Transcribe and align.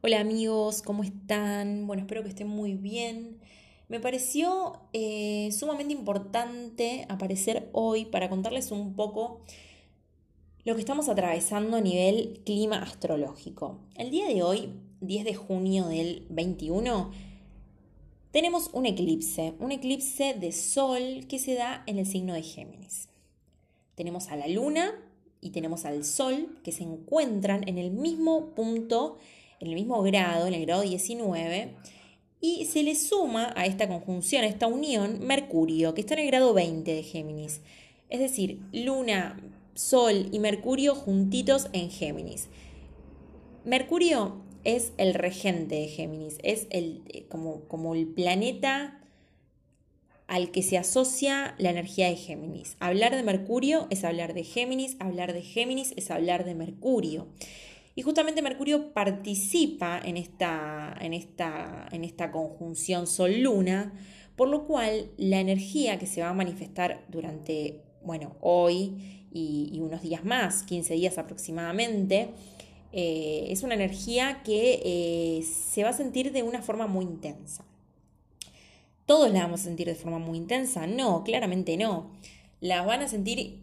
Hola 0.00 0.20
amigos, 0.20 0.80
¿cómo 0.82 1.02
están? 1.02 1.88
Bueno, 1.88 2.02
espero 2.02 2.22
que 2.22 2.28
estén 2.28 2.46
muy 2.46 2.74
bien. 2.74 3.40
Me 3.88 3.98
pareció 3.98 4.78
eh, 4.92 5.50
sumamente 5.50 5.92
importante 5.92 7.04
aparecer 7.08 7.68
hoy 7.72 8.04
para 8.04 8.28
contarles 8.28 8.70
un 8.70 8.94
poco 8.94 9.40
lo 10.64 10.76
que 10.76 10.80
estamos 10.80 11.08
atravesando 11.08 11.78
a 11.78 11.80
nivel 11.80 12.42
clima 12.46 12.80
astrológico. 12.80 13.80
El 13.96 14.12
día 14.12 14.28
de 14.28 14.40
hoy, 14.40 14.72
10 15.00 15.24
de 15.24 15.34
junio 15.34 15.88
del 15.88 16.26
21, 16.30 17.10
tenemos 18.30 18.70
un 18.72 18.86
eclipse, 18.86 19.54
un 19.58 19.72
eclipse 19.72 20.32
de 20.32 20.52
sol 20.52 21.26
que 21.28 21.40
se 21.40 21.54
da 21.54 21.82
en 21.86 21.98
el 21.98 22.06
signo 22.06 22.34
de 22.34 22.44
Géminis. 22.44 23.08
Tenemos 23.96 24.28
a 24.28 24.36
la 24.36 24.46
luna 24.46 24.92
y 25.40 25.50
tenemos 25.50 25.84
al 25.84 26.04
sol 26.04 26.56
que 26.62 26.70
se 26.70 26.84
encuentran 26.84 27.68
en 27.68 27.78
el 27.78 27.90
mismo 27.90 28.54
punto, 28.54 29.18
en 29.60 29.68
el 29.68 29.74
mismo 29.74 30.02
grado, 30.02 30.46
en 30.46 30.54
el 30.54 30.66
grado 30.66 30.82
19, 30.82 31.74
y 32.40 32.66
se 32.66 32.82
le 32.82 32.94
suma 32.94 33.52
a 33.56 33.66
esta 33.66 33.88
conjunción, 33.88 34.44
a 34.44 34.46
esta 34.46 34.66
unión, 34.66 35.20
Mercurio, 35.20 35.94
que 35.94 36.00
está 36.00 36.14
en 36.14 36.20
el 36.20 36.26
grado 36.26 36.54
20 36.54 36.92
de 36.92 37.02
Géminis. 37.02 37.60
Es 38.10 38.20
decir, 38.20 38.60
luna, 38.72 39.40
sol 39.74 40.28
y 40.32 40.38
Mercurio 40.38 40.94
juntitos 40.94 41.68
en 41.72 41.90
Géminis. 41.90 42.48
Mercurio 43.64 44.42
es 44.64 44.92
el 44.98 45.14
regente 45.14 45.76
de 45.76 45.88
Géminis, 45.88 46.38
es 46.42 46.66
el, 46.70 47.02
eh, 47.08 47.26
como, 47.28 47.62
como 47.68 47.94
el 47.94 48.06
planeta 48.06 49.00
al 50.26 50.50
que 50.50 50.62
se 50.62 50.76
asocia 50.76 51.54
la 51.58 51.70
energía 51.70 52.08
de 52.08 52.16
Géminis. 52.16 52.76
Hablar 52.80 53.16
de 53.16 53.22
Mercurio 53.22 53.86
es 53.90 54.04
hablar 54.04 54.34
de 54.34 54.44
Géminis, 54.44 54.96
hablar 55.00 55.32
de 55.32 55.42
Géminis 55.42 55.94
es 55.96 56.10
hablar 56.10 56.44
de 56.44 56.54
Mercurio. 56.54 57.26
Y 57.98 58.02
justamente 58.02 58.42
Mercurio 58.42 58.92
participa 58.92 60.00
en 60.04 60.16
esta, 60.16 60.94
en 61.00 61.14
esta, 61.14 61.88
en 61.90 62.04
esta 62.04 62.30
conjunción 62.30 63.08
Sol-Luna, 63.08 63.92
por 64.36 64.48
lo 64.48 64.68
cual 64.68 65.10
la 65.16 65.40
energía 65.40 65.98
que 65.98 66.06
se 66.06 66.22
va 66.22 66.28
a 66.28 66.32
manifestar 66.32 67.04
durante, 67.08 67.82
bueno, 68.04 68.36
hoy 68.40 69.26
y, 69.32 69.80
unos 69.82 70.00
días 70.00 70.24
más, 70.24 70.62
15 70.62 70.94
días 70.94 71.18
aproximadamente, 71.18 72.28
eh, 72.92 73.48
es 73.48 73.64
una 73.64 73.74
energía 73.74 74.42
que 74.44 74.80
eh, 74.84 75.42
se 75.42 75.82
va 75.82 75.88
a 75.88 75.92
sentir 75.92 76.30
de 76.30 76.44
una 76.44 76.62
forma 76.62 76.86
muy 76.86 77.04
intensa 77.04 77.64
todos 79.06 79.32
la 79.32 79.40
vamos 79.40 79.62
a 79.62 79.64
sentir 79.64 79.86
de 79.86 79.94
forma 79.94 80.18
muy 80.18 80.36
intensa. 80.36 80.86
No, 80.86 81.24
claramente 81.24 81.78
no. 81.78 82.10
La 82.60 82.82
van 82.82 83.00
a 83.00 83.08
sentir 83.08 83.58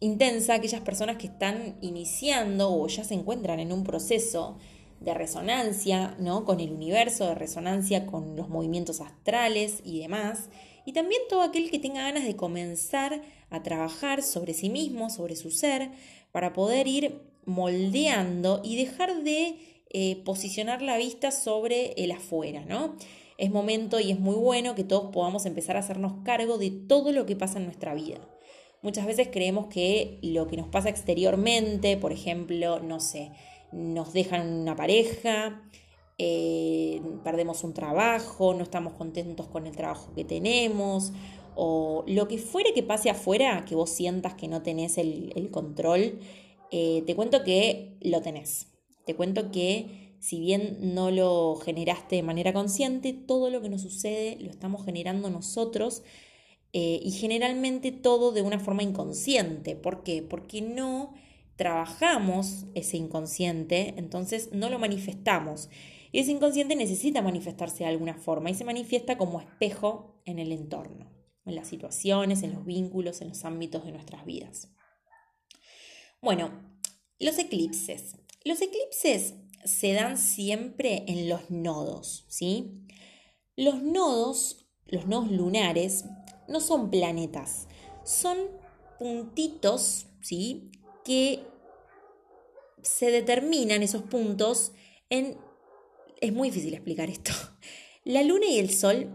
intensa 0.00 0.54
aquellas 0.54 0.80
personas 0.80 1.16
que 1.16 1.26
están 1.26 1.76
iniciando 1.80 2.72
o 2.72 2.86
ya 2.86 3.04
se 3.04 3.14
encuentran 3.14 3.60
en 3.60 3.72
un 3.72 3.84
proceso 3.84 4.58
de 5.00 5.14
resonancia, 5.14 6.16
¿no? 6.18 6.44
Con 6.44 6.60
el 6.60 6.72
universo, 6.72 7.26
de 7.26 7.34
resonancia 7.34 8.06
con 8.06 8.36
los 8.36 8.48
movimientos 8.48 9.00
astrales 9.00 9.80
y 9.84 10.00
demás. 10.00 10.48
Y 10.84 10.92
también 10.92 11.20
todo 11.28 11.42
aquel 11.42 11.70
que 11.70 11.78
tenga 11.78 12.02
ganas 12.02 12.24
de 12.24 12.36
comenzar 12.36 13.22
a 13.50 13.62
trabajar 13.62 14.22
sobre 14.22 14.54
sí 14.54 14.70
mismo, 14.70 15.10
sobre 15.10 15.36
su 15.36 15.50
ser, 15.50 15.90
para 16.32 16.52
poder 16.52 16.86
ir 16.86 17.22
moldeando 17.44 18.60
y 18.64 18.76
dejar 18.76 19.22
de 19.22 19.56
eh, 19.90 20.22
posicionar 20.24 20.82
la 20.82 20.96
vista 20.96 21.30
sobre 21.30 21.92
el 21.92 22.12
afuera, 22.12 22.64
¿no? 22.64 22.96
es 23.38 23.50
momento 23.52 24.00
y 24.00 24.10
es 24.10 24.18
muy 24.18 24.34
bueno 24.34 24.74
que 24.74 24.84
todos 24.84 25.12
podamos 25.12 25.46
empezar 25.46 25.76
a 25.76 25.80
hacernos 25.80 26.12
cargo 26.24 26.58
de 26.58 26.70
todo 26.70 27.12
lo 27.12 27.24
que 27.24 27.36
pasa 27.36 27.58
en 27.58 27.64
nuestra 27.64 27.94
vida. 27.94 28.18
Muchas 28.82 29.06
veces 29.06 29.28
creemos 29.32 29.66
que 29.66 30.18
lo 30.22 30.46
que 30.46 30.56
nos 30.56 30.68
pasa 30.68 30.88
exteriormente, 30.88 31.96
por 31.96 32.12
ejemplo, 32.12 32.78
no 32.80 33.00
sé, 33.00 33.32
nos 33.72 34.12
dejan 34.12 34.60
una 34.60 34.76
pareja, 34.76 35.62
eh, 36.16 37.02
perdemos 37.24 37.64
un 37.64 37.74
trabajo, 37.74 38.54
no 38.54 38.62
estamos 38.62 38.92
contentos 38.94 39.48
con 39.48 39.66
el 39.66 39.76
trabajo 39.76 40.12
que 40.14 40.24
tenemos, 40.24 41.12
o 41.56 42.04
lo 42.06 42.28
que 42.28 42.38
fuere 42.38 42.72
que 42.72 42.84
pase 42.84 43.10
afuera, 43.10 43.64
que 43.64 43.74
vos 43.74 43.90
sientas 43.90 44.34
que 44.34 44.46
no 44.46 44.62
tenés 44.62 44.96
el, 44.96 45.48
control, 45.50 46.20
eh, 46.70 47.02
te 47.04 47.16
cuento 47.16 47.42
que 47.42 47.96
lo 48.00 48.20
tenés. 48.20 48.68
Te 49.04 49.16
cuento 49.16 49.50
que 49.50 50.14
si 50.20 50.38
bien 50.38 50.94
no 50.94 51.10
lo 51.10 51.56
generaste 51.56 52.16
de 52.16 52.22
manera 52.22 52.52
consciente, 52.52 53.12
todo 53.12 53.50
lo 53.50 53.60
que 53.60 53.68
nos 53.68 53.82
sucede 53.82 54.36
lo 54.40 54.50
estamos 54.50 54.84
generando 54.84 55.30
nosotros 55.30 56.02
eh, 56.72 57.00
y 57.02 57.12
generalmente 57.12 57.92
todo 57.92 58.32
de 58.32 58.42
una 58.42 58.60
forma 58.60 58.82
inconsciente. 58.82 59.76
¿Por 59.76 60.02
qué? 60.02 60.22
Porque 60.22 60.60
no 60.60 61.14
trabajamos 61.56 62.66
ese 62.74 62.96
inconsciente, 62.96 63.94
entonces 63.96 64.50
no 64.52 64.70
lo 64.70 64.78
manifestamos. 64.78 65.70
Y 66.12 66.20
ese 66.20 66.32
inconsciente 66.32 66.76
necesita 66.76 67.20
manifestarse 67.22 67.84
de 67.84 67.90
alguna 67.90 68.14
forma 68.14 68.50
y 68.50 68.54
se 68.54 68.64
manifiesta 68.64 69.18
como 69.18 69.40
espejo 69.40 70.20
en 70.24 70.38
el 70.38 70.52
entorno, 70.52 71.10
en 71.44 71.54
las 71.54 71.68
situaciones, 71.68 72.42
en 72.42 72.52
los 72.52 72.64
vínculos, 72.64 73.20
en 73.20 73.28
los 73.28 73.44
ámbitos 73.44 73.84
de 73.84 73.92
nuestras 73.92 74.24
vidas. 74.24 74.68
Bueno, 76.20 76.50
los 77.18 77.38
eclipses. 77.38 78.16
Los 78.44 78.60
eclipses 78.62 79.34
se 79.64 79.92
dan 79.92 80.18
siempre 80.18 81.04
en 81.08 81.28
los 81.28 81.50
nodos, 81.50 82.24
¿sí? 82.28 82.86
Los 83.56 83.82
nodos, 83.82 84.68
los 84.86 85.06
nodos 85.06 85.30
lunares, 85.30 86.04
no 86.48 86.60
son 86.60 86.90
planetas, 86.90 87.68
son 88.04 88.38
puntitos, 88.98 90.06
¿sí? 90.20 90.70
Que 91.04 91.46
se 92.82 93.10
determinan 93.10 93.82
esos 93.82 94.02
puntos 94.02 94.72
en... 95.10 95.36
Es 96.20 96.32
muy 96.32 96.50
difícil 96.50 96.74
explicar 96.74 97.10
esto. 97.10 97.32
La 98.04 98.22
luna 98.22 98.46
y 98.46 98.58
el 98.58 98.70
sol 98.70 99.10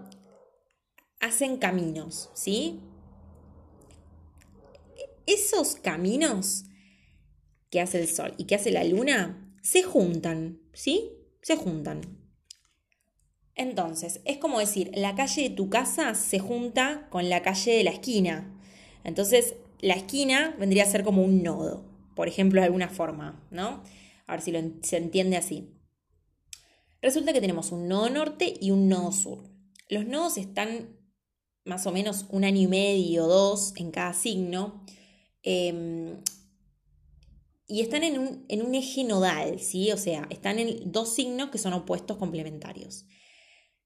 hacen 1.20 1.58
caminos, 1.58 2.30
¿sí? 2.34 2.80
Esos 5.26 5.76
caminos 5.76 6.66
que 7.72 7.82
hace 7.82 8.00
el 8.00 8.08
sol 8.08 8.36
y 8.38 8.44
que 8.44 8.54
hace 8.54 8.72
la 8.72 8.84
luna 8.84 9.58
se 9.64 9.82
juntan, 9.82 10.62
¿sí? 10.74 11.12
Se 11.42 11.56
juntan. 11.56 12.23
Entonces, 13.56 14.22
es 14.26 14.38
como 14.38 14.60
decir, 14.60 14.92
la 14.96 15.16
calle 15.16 15.44
de 15.44 15.56
tu 15.56 15.70
casa 15.70 16.16
se 16.16 16.40
junta 16.40 17.08
con 17.10 17.30
la 17.30 17.44
calle 17.44 17.74
de 17.74 17.84
la 17.84 17.92
esquina. 17.92 18.60
Entonces, 19.04 19.56
la 19.80 19.94
esquina 19.94 20.56
vendría 20.58 20.84
a 20.84 20.88
ser 20.88 21.04
como 21.04 21.24
un 21.24 21.44
nodo, 21.44 21.86
por 22.16 22.28
ejemplo, 22.28 22.62
de 22.62 22.66
alguna 22.66 22.90
forma, 22.90 23.46
¿no? 23.52 23.84
A 24.26 24.34
ver 24.34 24.42
si 24.42 24.54
se 24.82 24.98
entiende 24.98 25.38
así. 25.38 25.70
Resulta 27.02 27.34
que 27.34 27.42
tenemos 27.42 27.72
un 27.72 27.88
nodo 27.88 28.10
norte 28.10 28.54
y 28.60 28.72
un 28.72 28.88
nodo 28.88 29.12
sur. 29.12 29.44
Los 29.90 30.08
nodos 30.08 30.38
están 30.38 30.98
más 31.66 31.86
o 31.86 31.92
menos 31.92 32.26
un 32.30 32.46
año 32.46 32.62
y 32.62 32.68
medio, 32.68 33.28
dos 33.28 33.74
en 33.76 33.92
cada 33.92 34.14
signo. 34.14 34.86
Em, 35.44 36.22
y 37.68 37.82
están 37.82 38.04
en 38.04 38.20
un, 38.20 38.46
en 38.48 38.62
un 38.66 38.74
eje 38.74 39.04
nodal, 39.04 39.60
¿sí? 39.60 39.92
O 39.92 39.98
sea, 39.98 40.28
están 40.30 40.60
en 40.60 40.92
dos 40.92 41.14
signos 41.14 41.50
que 41.50 41.58
son 41.58 41.74
opuestos 41.74 42.18
complementarios. 42.18 43.06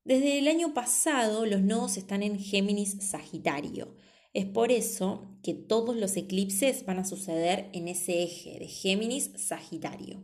Desde 0.07 0.39
el 0.39 0.47
año 0.47 0.73
pasado 0.73 1.45
los 1.45 1.59
nodos 1.59 1.97
están 1.97 2.23
en 2.23 2.39
Géminis 2.39 2.95
Sagitario. 3.01 3.93
Es 4.33 4.45
por 4.45 4.71
eso 4.71 5.37
que 5.43 5.53
todos 5.53 5.97
los 5.97 6.15
eclipses 6.15 6.85
van 6.85 6.99
a 6.99 7.03
suceder 7.03 7.69
en 7.73 7.89
ese 7.89 8.23
eje 8.23 8.57
de 8.57 8.69
Géminis 8.69 9.31
Sagitario. 9.35 10.23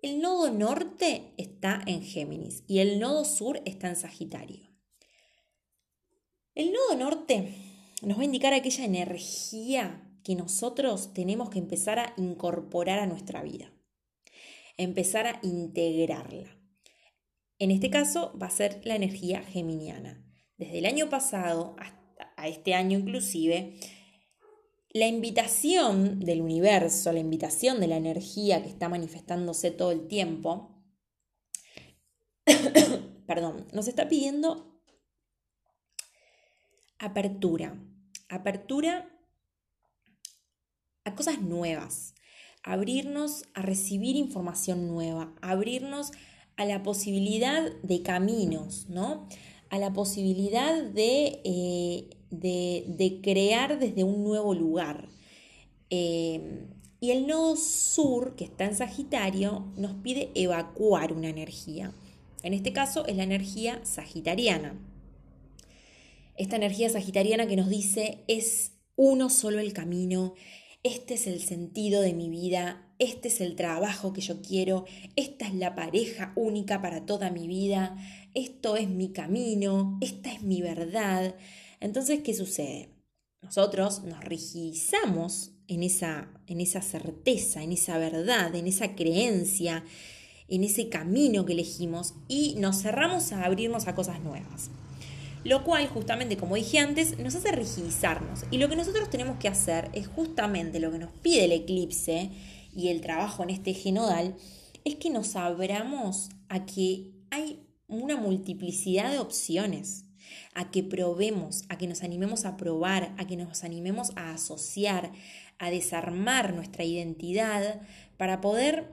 El 0.00 0.22
nodo 0.22 0.50
norte 0.50 1.34
está 1.36 1.82
en 1.84 2.02
Géminis 2.02 2.64
y 2.66 2.78
el 2.78 2.98
nodo 2.98 3.26
sur 3.26 3.60
está 3.66 3.90
en 3.90 3.96
Sagitario. 3.96 4.70
El 6.54 6.72
nodo 6.72 6.96
norte 6.96 7.54
nos 8.00 8.16
va 8.16 8.22
a 8.22 8.24
indicar 8.24 8.54
aquella 8.54 8.86
energía 8.86 10.18
que 10.24 10.34
nosotros 10.34 11.12
tenemos 11.12 11.50
que 11.50 11.58
empezar 11.58 11.98
a 11.98 12.14
incorporar 12.16 13.00
a 13.00 13.06
nuestra 13.06 13.42
vida, 13.42 13.70
empezar 14.78 15.26
a 15.26 15.40
integrarla. 15.42 16.63
En 17.58 17.70
este 17.70 17.90
caso 17.90 18.36
va 18.40 18.46
a 18.46 18.50
ser 18.50 18.80
la 18.84 18.96
energía 18.96 19.42
geminiana. 19.42 20.24
Desde 20.56 20.78
el 20.78 20.86
año 20.86 21.08
pasado 21.08 21.76
hasta 21.78 22.04
a 22.36 22.48
este 22.48 22.74
año 22.74 22.98
inclusive, 22.98 23.78
la 24.90 25.06
invitación 25.06 26.20
del 26.20 26.40
universo, 26.40 27.12
la 27.12 27.18
invitación 27.18 27.80
de 27.80 27.88
la 27.88 27.96
energía 27.96 28.62
que 28.62 28.68
está 28.68 28.88
manifestándose 28.88 29.70
todo 29.70 29.90
el 29.90 30.06
tiempo, 30.06 30.84
perdón, 33.26 33.66
nos 33.72 33.88
está 33.88 34.08
pidiendo 34.08 34.80
apertura, 36.98 37.76
apertura 38.28 39.10
a 41.04 41.14
cosas 41.14 41.40
nuevas, 41.40 42.14
abrirnos 42.62 43.44
a 43.54 43.62
recibir 43.62 44.16
información 44.16 44.86
nueva, 44.86 45.34
abrirnos 45.42 46.12
a 46.12 46.33
la 46.58 46.82
posibilidad 46.82 47.72
de 47.82 48.02
caminos, 48.02 48.86
¿no? 48.88 49.28
A 49.70 49.78
la 49.78 49.92
posibilidad 49.92 50.82
de, 50.84 51.40
eh, 51.44 52.10
de, 52.30 53.20
crear 53.22 53.78
desde 53.78 54.04
un 54.04 54.22
nuevo 54.22 54.54
lugar. 54.54 55.08
Eh, 55.90 56.68
Y 57.04 57.10
el 57.10 57.26
nodo 57.26 57.56
sur, 57.56 58.34
que 58.34 58.44
está 58.44 58.64
en 58.64 58.74
Sagitario, 58.74 59.66
nos 59.76 59.92
pide 59.92 60.30
evacuar 60.34 61.12
una 61.12 61.28
energía. 61.28 61.92
En 62.42 62.54
este 62.54 62.72
caso 62.72 63.04
es 63.06 63.14
la 63.16 63.24
energía 63.24 63.84
sagitariana. 63.84 64.74
Esta 66.36 66.56
energía 66.56 66.88
sagitariana 66.88 67.46
que 67.46 67.56
nos 67.56 67.68
dice 67.68 68.24
es 68.26 68.72
uno 68.96 69.28
solo 69.28 69.58
el 69.60 69.74
camino, 69.74 70.32
este 70.82 71.14
es 71.14 71.26
el 71.26 71.42
sentido 71.42 72.00
de 72.00 72.14
mi 72.14 72.30
vida, 72.30 72.83
este 72.98 73.28
es 73.28 73.40
el 73.40 73.56
trabajo 73.56 74.12
que 74.12 74.20
yo 74.20 74.40
quiero, 74.40 74.84
esta 75.16 75.46
es 75.46 75.54
la 75.54 75.74
pareja 75.74 76.32
única 76.36 76.80
para 76.80 77.06
toda 77.06 77.30
mi 77.30 77.46
vida, 77.46 77.96
esto 78.34 78.76
es 78.76 78.88
mi 78.88 79.10
camino, 79.10 79.98
esta 80.00 80.32
es 80.32 80.42
mi 80.42 80.62
verdad. 80.62 81.34
Entonces, 81.80 82.20
¿qué 82.22 82.34
sucede? 82.34 82.90
Nosotros 83.42 84.04
nos 84.04 84.22
rigidizamos 84.24 85.52
en 85.68 85.82
esa, 85.82 86.28
en 86.46 86.60
esa 86.60 86.82
certeza, 86.82 87.62
en 87.62 87.72
esa 87.72 87.98
verdad, 87.98 88.54
en 88.54 88.66
esa 88.66 88.94
creencia, 88.94 89.84
en 90.48 90.64
ese 90.64 90.88
camino 90.88 91.44
que 91.44 91.52
elegimos 91.52 92.14
y 92.28 92.54
nos 92.58 92.82
cerramos 92.82 93.32
a 93.32 93.44
abrirnos 93.44 93.86
a 93.86 93.94
cosas 93.94 94.20
nuevas. 94.20 94.70
Lo 95.44 95.62
cual, 95.62 95.86
justamente 95.88 96.38
como 96.38 96.54
dije 96.54 96.78
antes, 96.78 97.18
nos 97.18 97.34
hace 97.34 97.52
rigidizarnos. 97.52 98.44
Y 98.50 98.56
lo 98.56 98.68
que 98.70 98.76
nosotros 98.76 99.10
tenemos 99.10 99.38
que 99.38 99.48
hacer 99.48 99.90
es 99.92 100.06
justamente 100.06 100.80
lo 100.80 100.90
que 100.90 100.98
nos 100.98 101.12
pide 101.12 101.44
el 101.44 101.52
eclipse 101.52 102.30
y 102.74 102.88
el 102.88 103.00
trabajo 103.00 103.42
en 103.42 103.50
este 103.50 103.70
eje 103.70 103.92
nodal, 103.92 104.36
es 104.84 104.96
que 104.96 105.10
nos 105.10 105.36
abramos 105.36 106.30
a 106.48 106.66
que 106.66 107.12
hay 107.30 107.66
una 107.88 108.16
multiplicidad 108.16 109.10
de 109.10 109.18
opciones, 109.18 110.04
a 110.54 110.70
que 110.70 110.82
probemos, 110.82 111.64
a 111.68 111.78
que 111.78 111.86
nos 111.86 112.02
animemos 112.02 112.44
a 112.44 112.56
probar, 112.56 113.14
a 113.18 113.26
que 113.26 113.36
nos 113.36 113.64
animemos 113.64 114.12
a 114.16 114.32
asociar, 114.32 115.12
a 115.58 115.70
desarmar 115.70 116.54
nuestra 116.54 116.84
identidad 116.84 117.82
para 118.16 118.40
poder 118.40 118.92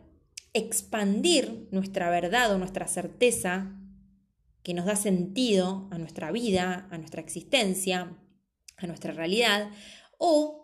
expandir 0.54 1.68
nuestra 1.72 2.10
verdad 2.10 2.54
o 2.54 2.58
nuestra 2.58 2.88
certeza 2.88 3.78
que 4.64 4.74
nos 4.74 4.86
da 4.86 4.96
sentido 4.96 5.88
a 5.92 5.98
nuestra 5.98 6.32
vida, 6.32 6.88
a 6.92 6.98
nuestra 6.98 7.22
existencia, 7.22 8.16
a 8.78 8.88
nuestra 8.88 9.14
realidad, 9.14 9.72
o 10.18 10.61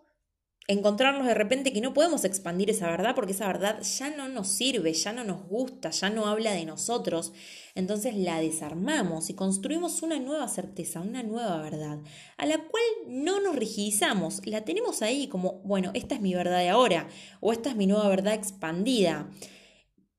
encontrarnos 0.67 1.25
de 1.25 1.33
repente 1.33 1.71
que 1.71 1.79
no 1.79 1.93
podemos 1.93 2.25
expandir 2.25 2.69
esa 2.69 2.87
verdad 2.87 3.15
porque 3.15 3.31
esa 3.31 3.47
verdad 3.47 3.81
ya 3.81 4.09
no 4.09 4.27
nos 4.27 4.49
sirve, 4.49 4.91
ya 4.93 5.13
no 5.13 5.23
nos 5.23 5.47
gusta, 5.47 5.91
ya 5.91 6.09
no 6.09 6.27
habla 6.27 6.51
de 6.51 6.65
nosotros. 6.65 7.31
Entonces 7.73 8.15
la 8.15 8.41
desarmamos 8.41 9.29
y 9.29 9.33
construimos 9.33 10.01
una 10.03 10.19
nueva 10.19 10.47
certeza, 10.49 10.99
una 10.99 11.23
nueva 11.23 11.61
verdad, 11.61 11.99
a 12.37 12.45
la 12.45 12.57
cual 12.57 12.83
no 13.07 13.39
nos 13.39 13.55
rigidizamos, 13.55 14.45
la 14.45 14.65
tenemos 14.65 15.01
ahí 15.01 15.27
como, 15.27 15.61
bueno, 15.63 15.91
esta 15.93 16.15
es 16.15 16.21
mi 16.21 16.33
verdad 16.35 16.59
de 16.59 16.69
ahora 16.69 17.07
o 17.39 17.53
esta 17.53 17.69
es 17.69 17.75
mi 17.77 17.87
nueva 17.87 18.09
verdad 18.09 18.33
expandida. 18.33 19.29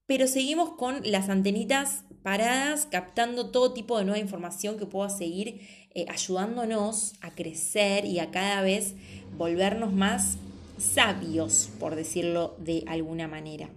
Pero 0.06 0.26
seguimos 0.26 0.70
con 0.72 1.02
las 1.04 1.28
antenitas 1.28 2.04
paradas, 2.22 2.86
captando 2.86 3.50
todo 3.50 3.74
tipo 3.74 3.98
de 3.98 4.04
nueva 4.04 4.18
información 4.18 4.78
que 4.78 4.86
pueda 4.86 5.10
seguir 5.10 5.60
eh, 5.98 6.06
ayudándonos 6.08 7.14
a 7.22 7.34
crecer 7.34 8.04
y 8.04 8.20
a 8.20 8.30
cada 8.30 8.62
vez 8.62 8.94
volvernos 9.36 9.92
más 9.92 10.38
sabios, 10.78 11.70
por 11.80 11.96
decirlo 11.96 12.54
de 12.60 12.84
alguna 12.86 13.26
manera. 13.26 13.68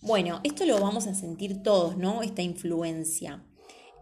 Bueno, 0.00 0.40
esto 0.42 0.64
lo 0.64 0.80
vamos 0.80 1.06
a 1.06 1.14
sentir 1.14 1.62
todos, 1.62 1.98
¿no? 1.98 2.22
Esta 2.22 2.40
influencia. 2.40 3.44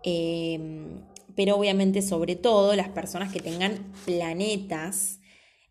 Em, 0.05 1.00
pero 1.35 1.56
obviamente 1.56 2.00
sobre 2.00 2.37
todo 2.37 2.76
las 2.76 2.91
personas 2.91 3.32
que 3.32 3.41
tengan 3.41 3.93
planetas 4.05 5.19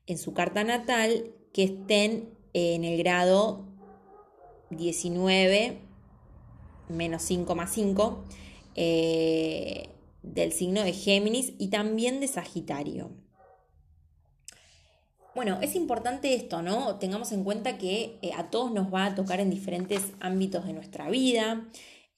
en 0.08 0.18
su 0.18 0.34
carta 0.34 0.66
natal 0.66 1.32
que 1.54 1.64
estén 1.64 2.38
en 2.52 2.84
el 2.84 2.98
grado 2.98 3.66
19 4.72 5.80
menos 6.90 7.22
5 7.22 7.56
más 7.56 7.72
5 7.72 8.26
eh, 8.76 9.91
del 10.22 10.52
signo 10.52 10.84
de 10.84 10.94
Géminis 10.94 11.54
y 11.58 11.70
también 11.70 12.20
de 12.20 12.28
Sagitario. 12.28 13.12
Bueno, 15.34 15.60
es 15.62 15.76
importante 15.76 16.34
esto, 16.34 16.62
¿no? 16.62 16.98
Tengamos 16.98 17.32
en 17.32 17.44
cuenta 17.44 17.78
que 17.78 18.20
eh, 18.22 18.32
a 18.36 18.50
todos 18.50 18.72
nos 18.72 18.94
va 18.94 19.06
a 19.06 19.16
tocar 19.16 19.40
en 19.40 19.50
diferentes 19.50 20.02
ámbitos 20.20 20.66
de 20.66 20.74
nuestra 20.74 21.10
vida. 21.10 21.70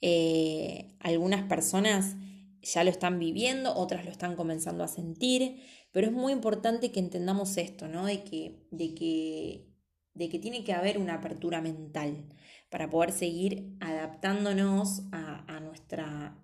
Eh, 0.01 0.95
algunas 0.99 1.43
personas 1.43 2.15
ya 2.63 2.83
lo 2.83 2.89
están 2.89 3.19
viviendo, 3.19 3.75
otras 3.75 4.03
lo 4.03 4.11
están 4.11 4.35
comenzando 4.35 4.83
a 4.83 4.87
sentir, 4.87 5.61
pero 5.91 6.07
es 6.07 6.13
muy 6.13 6.33
importante 6.33 6.91
que 6.91 6.99
entendamos 6.99 7.57
esto, 7.57 7.87
¿no? 7.87 8.05
De 8.05 8.23
que, 8.23 8.65
de 8.71 8.95
que, 8.95 9.67
de 10.13 10.29
que 10.29 10.39
tiene 10.39 10.63
que 10.63 10.73
haber 10.73 10.97
una 10.97 11.15
apertura 11.15 11.61
mental 11.61 12.25
para 12.69 12.89
poder 12.89 13.11
seguir 13.11 13.75
adaptándonos 13.79 15.03
a, 15.11 15.59
nuestra, 15.59 16.35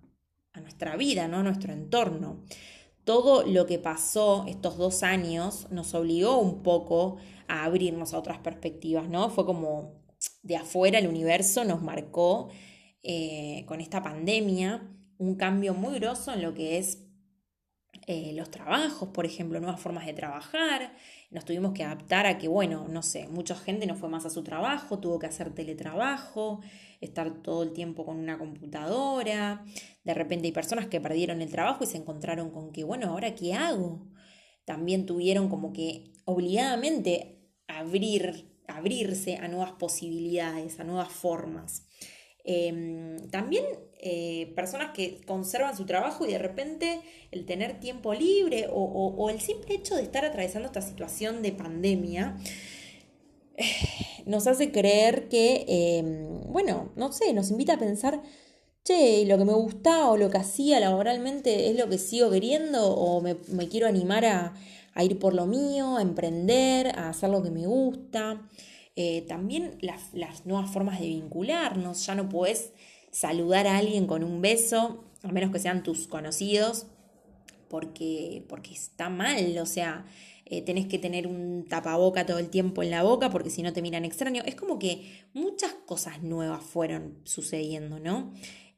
a 0.52 0.60
nuestra 0.60 0.96
vida, 0.96 1.28
¿no? 1.28 1.38
A 1.38 1.42
nuestro 1.42 1.72
entorno 1.72 2.44
todo 3.04 3.44
lo 3.44 3.66
que 3.66 3.78
pasó 3.78 4.44
estos 4.46 4.76
dos 4.76 5.02
años 5.02 5.66
nos 5.70 5.94
obligó 5.94 6.38
un 6.38 6.62
poco 6.62 7.16
a 7.48 7.64
abrirnos 7.64 8.14
a 8.14 8.18
otras 8.18 8.38
perspectivas, 8.38 9.08
¿no? 9.08 9.30
Fue 9.30 9.44
como 9.44 10.00
de 10.42 10.56
afuera 10.56 10.98
el 10.98 11.08
universo 11.08 11.64
nos 11.64 11.82
marcó 11.82 12.50
eh, 13.02 13.64
con 13.66 13.80
esta 13.80 14.02
pandemia 14.02 14.88
un 15.18 15.34
cambio 15.34 15.74
muy 15.74 15.98
grosso 15.98 16.32
en 16.32 16.42
lo 16.42 16.54
que 16.54 16.78
es 16.78 17.06
eh, 18.06 18.32
los 18.34 18.50
trabajos, 18.50 19.08
por 19.08 19.26
ejemplo, 19.26 19.60
nuevas 19.60 19.80
formas 19.80 20.06
de 20.06 20.12
trabajar. 20.12 20.94
Nos 21.30 21.44
tuvimos 21.44 21.72
que 21.72 21.84
adaptar 21.84 22.26
a 22.26 22.38
que, 22.38 22.48
bueno, 22.48 22.86
no 22.88 23.02
sé, 23.02 23.28
mucha 23.28 23.54
gente 23.54 23.86
no 23.86 23.94
fue 23.94 24.08
más 24.08 24.24
a 24.24 24.30
su 24.30 24.42
trabajo, 24.42 24.98
tuvo 24.98 25.18
que 25.18 25.26
hacer 25.26 25.52
teletrabajo, 25.54 26.60
estar 27.00 27.42
todo 27.42 27.62
el 27.62 27.72
tiempo 27.72 28.04
con 28.04 28.18
una 28.18 28.38
computadora. 28.38 29.64
De 30.04 30.14
repente 30.14 30.46
hay 30.46 30.52
personas 30.52 30.86
que 30.86 31.00
perdieron 31.00 31.42
el 31.42 31.50
trabajo 31.50 31.84
y 31.84 31.86
se 31.86 31.96
encontraron 31.96 32.50
con 32.50 32.72
que, 32.72 32.84
bueno, 32.84 33.08
¿ahora 33.08 33.34
qué 33.34 33.54
hago? 33.54 34.06
También 34.64 35.06
tuvieron 35.06 35.48
como 35.48 35.72
que 35.72 36.12
obligadamente 36.24 37.40
abrir, 37.66 38.52
abrirse 38.68 39.36
a 39.36 39.48
nuevas 39.48 39.72
posibilidades, 39.72 40.78
a 40.78 40.84
nuevas 40.84 41.10
formas. 41.10 41.86
Em, 42.44 43.28
también 43.30 43.64
eh, 43.98 44.52
personas 44.56 44.92
que 44.92 45.20
conservan 45.26 45.76
su 45.76 45.84
trabajo 45.84 46.26
y 46.26 46.32
de 46.32 46.38
repente 46.38 47.00
el 47.30 47.44
tener 47.44 47.80
tiempo 47.80 48.14
libre 48.14 48.66
o, 48.70 49.28
el 49.28 49.40
simple 49.40 49.74
hecho 49.74 49.94
de 49.94 50.02
estar 50.02 50.24
atravesando 50.24 50.66
esta 50.66 50.80
situación 50.80 51.42
de 51.42 51.52
pandemia 51.52 52.38
eh, 53.56 53.64
nos 54.26 54.46
hace 54.46 54.72
creer 54.72 55.28
que, 55.28 55.64
em, 55.68 56.52
bueno, 56.52 56.92
no 56.96 57.12
sé, 57.12 57.32
nos 57.32 57.50
invita 57.50 57.74
a 57.74 57.78
pensar, 57.78 58.22
che, 58.84 59.24
lo 59.26 59.38
que 59.38 59.44
me 59.44 59.52
gusta 59.52 60.08
o 60.10 60.16
lo 60.16 60.30
que 60.30 60.38
hacía 60.38 60.80
laboralmente 60.80 61.70
es 61.70 61.78
lo 61.78 61.88
que 61.88 61.98
sigo 61.98 62.30
queriendo 62.30 62.94
o 62.94 63.20
me, 63.20 63.36
quiero 63.68 63.86
animar 63.86 64.24
a, 64.24 64.54
ir 65.02 65.18
por 65.18 65.34
lo 65.34 65.46
mío, 65.46 65.96
a 65.96 66.02
emprender, 66.02 66.88
a 66.98 67.08
hacer 67.10 67.30
lo 67.30 67.42
que 67.42 67.50
me 67.50 67.66
gusta. 67.66 68.42
Eh, 68.96 69.22
también 69.28 69.78
las, 69.80 70.44
nuevas 70.46 70.70
formas 70.70 71.00
de 71.00 71.06
vincularnos, 71.06 72.04
ya 72.04 72.14
no 72.14 72.28
puedes 72.28 72.72
saludar 73.10 73.66
a 73.66 73.78
alguien 73.78 74.06
con 74.06 74.24
un 74.24 74.42
beso, 74.42 75.04
a 75.22 75.32
menos 75.32 75.50
que 75.52 75.58
sean 75.58 75.82
tus 75.82 76.06
conocidos, 76.06 76.86
porque, 77.70 78.44
porque 78.48 78.74
está 78.74 79.08
mal, 79.08 79.56
o 79.58 79.64
sea, 79.64 80.04
eh, 80.44 80.60
tenés 80.60 80.86
que 80.86 80.98
tener 80.98 81.26
un 81.26 81.66
tapaboca 81.68 82.26
todo 82.26 82.38
el 82.38 82.50
tiempo 82.50 82.82
en 82.82 82.90
la 82.90 83.02
boca 83.02 83.30
porque 83.30 83.48
si 83.48 83.62
no 83.62 83.72
te 83.72 83.80
miran 83.80 84.04
extraño. 84.04 84.42
Es 84.44 84.56
como 84.56 84.78
que 84.78 85.24
muchas 85.32 85.72
cosas 85.86 86.22
nuevas 86.22 86.62
fueron 86.62 87.20
sucediendo, 87.24 87.98
¿no? 87.98 88.34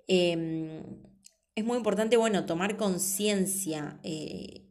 Em, 0.06 0.82
es 1.56 1.64
muy 1.64 1.76
importante, 1.76 2.16
bueno, 2.16 2.46
tomar 2.46 2.76
conciencia 2.76 3.99
eh, 4.04 4.68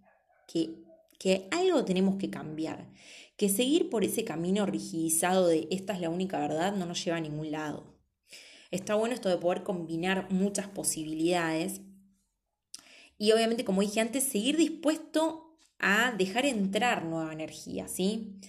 que, 0.48 0.70
que 1.20 1.48
algo 1.52 1.84
tenemos 1.84 2.16
que 2.18 2.30
cambiar 2.30 2.90
que 3.42 3.50
seguir 3.50 3.90
por 3.90 4.04
ese 4.04 4.24
camino 4.24 4.68
rigidizado 4.68 5.48
de 5.48 5.68
esta 5.72 5.94
es 5.94 6.00
la 6.00 6.12
única 6.12 6.40
verdad 6.40 6.76
no 6.76 6.86
nos 6.86 7.04
lleva 7.04 7.18
a 7.18 7.22
ningún 7.22 7.50
lado. 7.50 8.00
Está 8.70 8.94
bueno 8.94 9.16
esto 9.16 9.30
de 9.30 9.38
poder 9.38 9.64
combinar 9.64 10.32
muchas 10.32 10.68
posibilidades 10.68 11.82
y 13.22 13.34
obviamente, 13.34 13.64
como 13.64 13.82
dije 13.82 14.00
antes, 14.00 14.24
seguir 14.24 14.58
dispuesto 14.58 15.56
a 15.78 16.12
dejar 16.18 16.48
entrar 16.48 17.06
nueva 17.06 17.32
energía, 17.32 17.88
¿sí? 17.88 18.40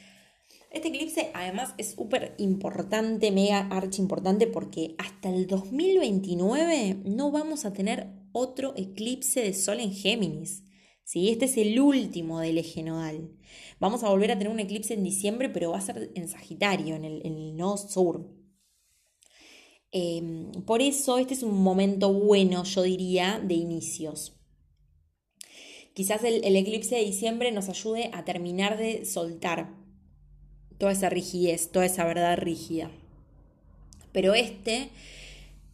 Este 0.71 0.89
eclipse 0.89 1.31
además 1.35 1.75
es 1.77 1.91
súper 1.91 2.35
importante, 2.39 3.31
mega 3.33 3.69
archi 3.69 4.01
importante, 4.01 4.47
porque 4.47 4.95
hasta 4.97 5.29
el 5.29 5.47
2029 5.47 7.03
no 7.05 7.31
vamos 7.31 7.67
a 7.67 7.75
tener 7.75 8.15
otro 8.33 8.73
eclipse 8.75 9.43
de 9.43 9.53
sol 9.53 9.79
en 9.79 9.93
Géminis. 9.93 10.65
¿sí? 11.05 11.29
Este 11.29 11.45
es 11.45 11.59
el 11.59 11.79
último 11.79 12.41
del 12.41 12.57
eje 12.57 12.83
nodal. 12.83 13.31
Vamos 13.79 14.03
a 14.03 14.09
volver 14.09 14.31
a 14.31 14.39
tener 14.39 14.51
un 14.51 14.61
eclipse 14.61 14.95
en 14.95 15.05
diciembre, 15.05 15.51
pero 15.51 15.73
va 15.73 15.77
a 15.77 15.83
ser 15.83 16.13
en 16.15 16.29
Sagitario, 16.29 16.97
en 16.97 17.05
el, 17.05 17.57
nodo 17.59 17.77
sur. 17.77 18.27
Em, 19.91 20.51
por 20.65 20.81
eso 20.81 21.19
este 21.19 21.35
es 21.35 21.43
un 21.43 21.63
momento 21.63 22.11
bueno, 22.11 22.65
yo 22.65 22.85
diría, 22.85 23.39
de 23.39 23.53
inicios. 23.53 24.39
Quizás 25.95 26.25
el, 26.25 26.57
eclipse 26.57 26.97
de 26.97 27.05
diciembre 27.05 27.53
nos 27.53 27.69
ayude 27.69 28.11
a 28.15 28.25
terminar 28.25 28.79
de 28.79 29.05
soltar 29.05 29.75
toda 30.79 30.93
esa 30.93 31.11
rigidez, 31.11 31.71
toda 31.71 31.85
esa 31.85 32.05
verdad 32.05 32.39
rígida. 32.39 32.91
Pero 34.11 34.33
este, 34.33 34.89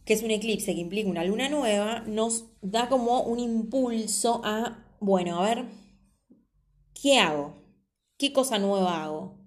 que 0.03 0.13
es 0.13 0.21
un 0.21 0.31
eclipse 0.31 0.75
que 0.75 0.81
implica 0.81 1.09
una 1.09 1.23
luna 1.23 1.47
nueva, 1.47 2.01
nos 2.05 2.45
da 2.61 2.89
como 2.89 3.21
un 3.21 3.39
impulso 3.39 4.41
a, 4.43 4.85
bueno, 4.99 5.39
a 5.39 5.47
ver, 5.47 5.65
¿qué 7.01 7.17
hago? 7.17 7.55
¿Qué 8.17 8.33
cosa 8.33 8.59
nueva 8.59 9.03
hago? 9.03 9.37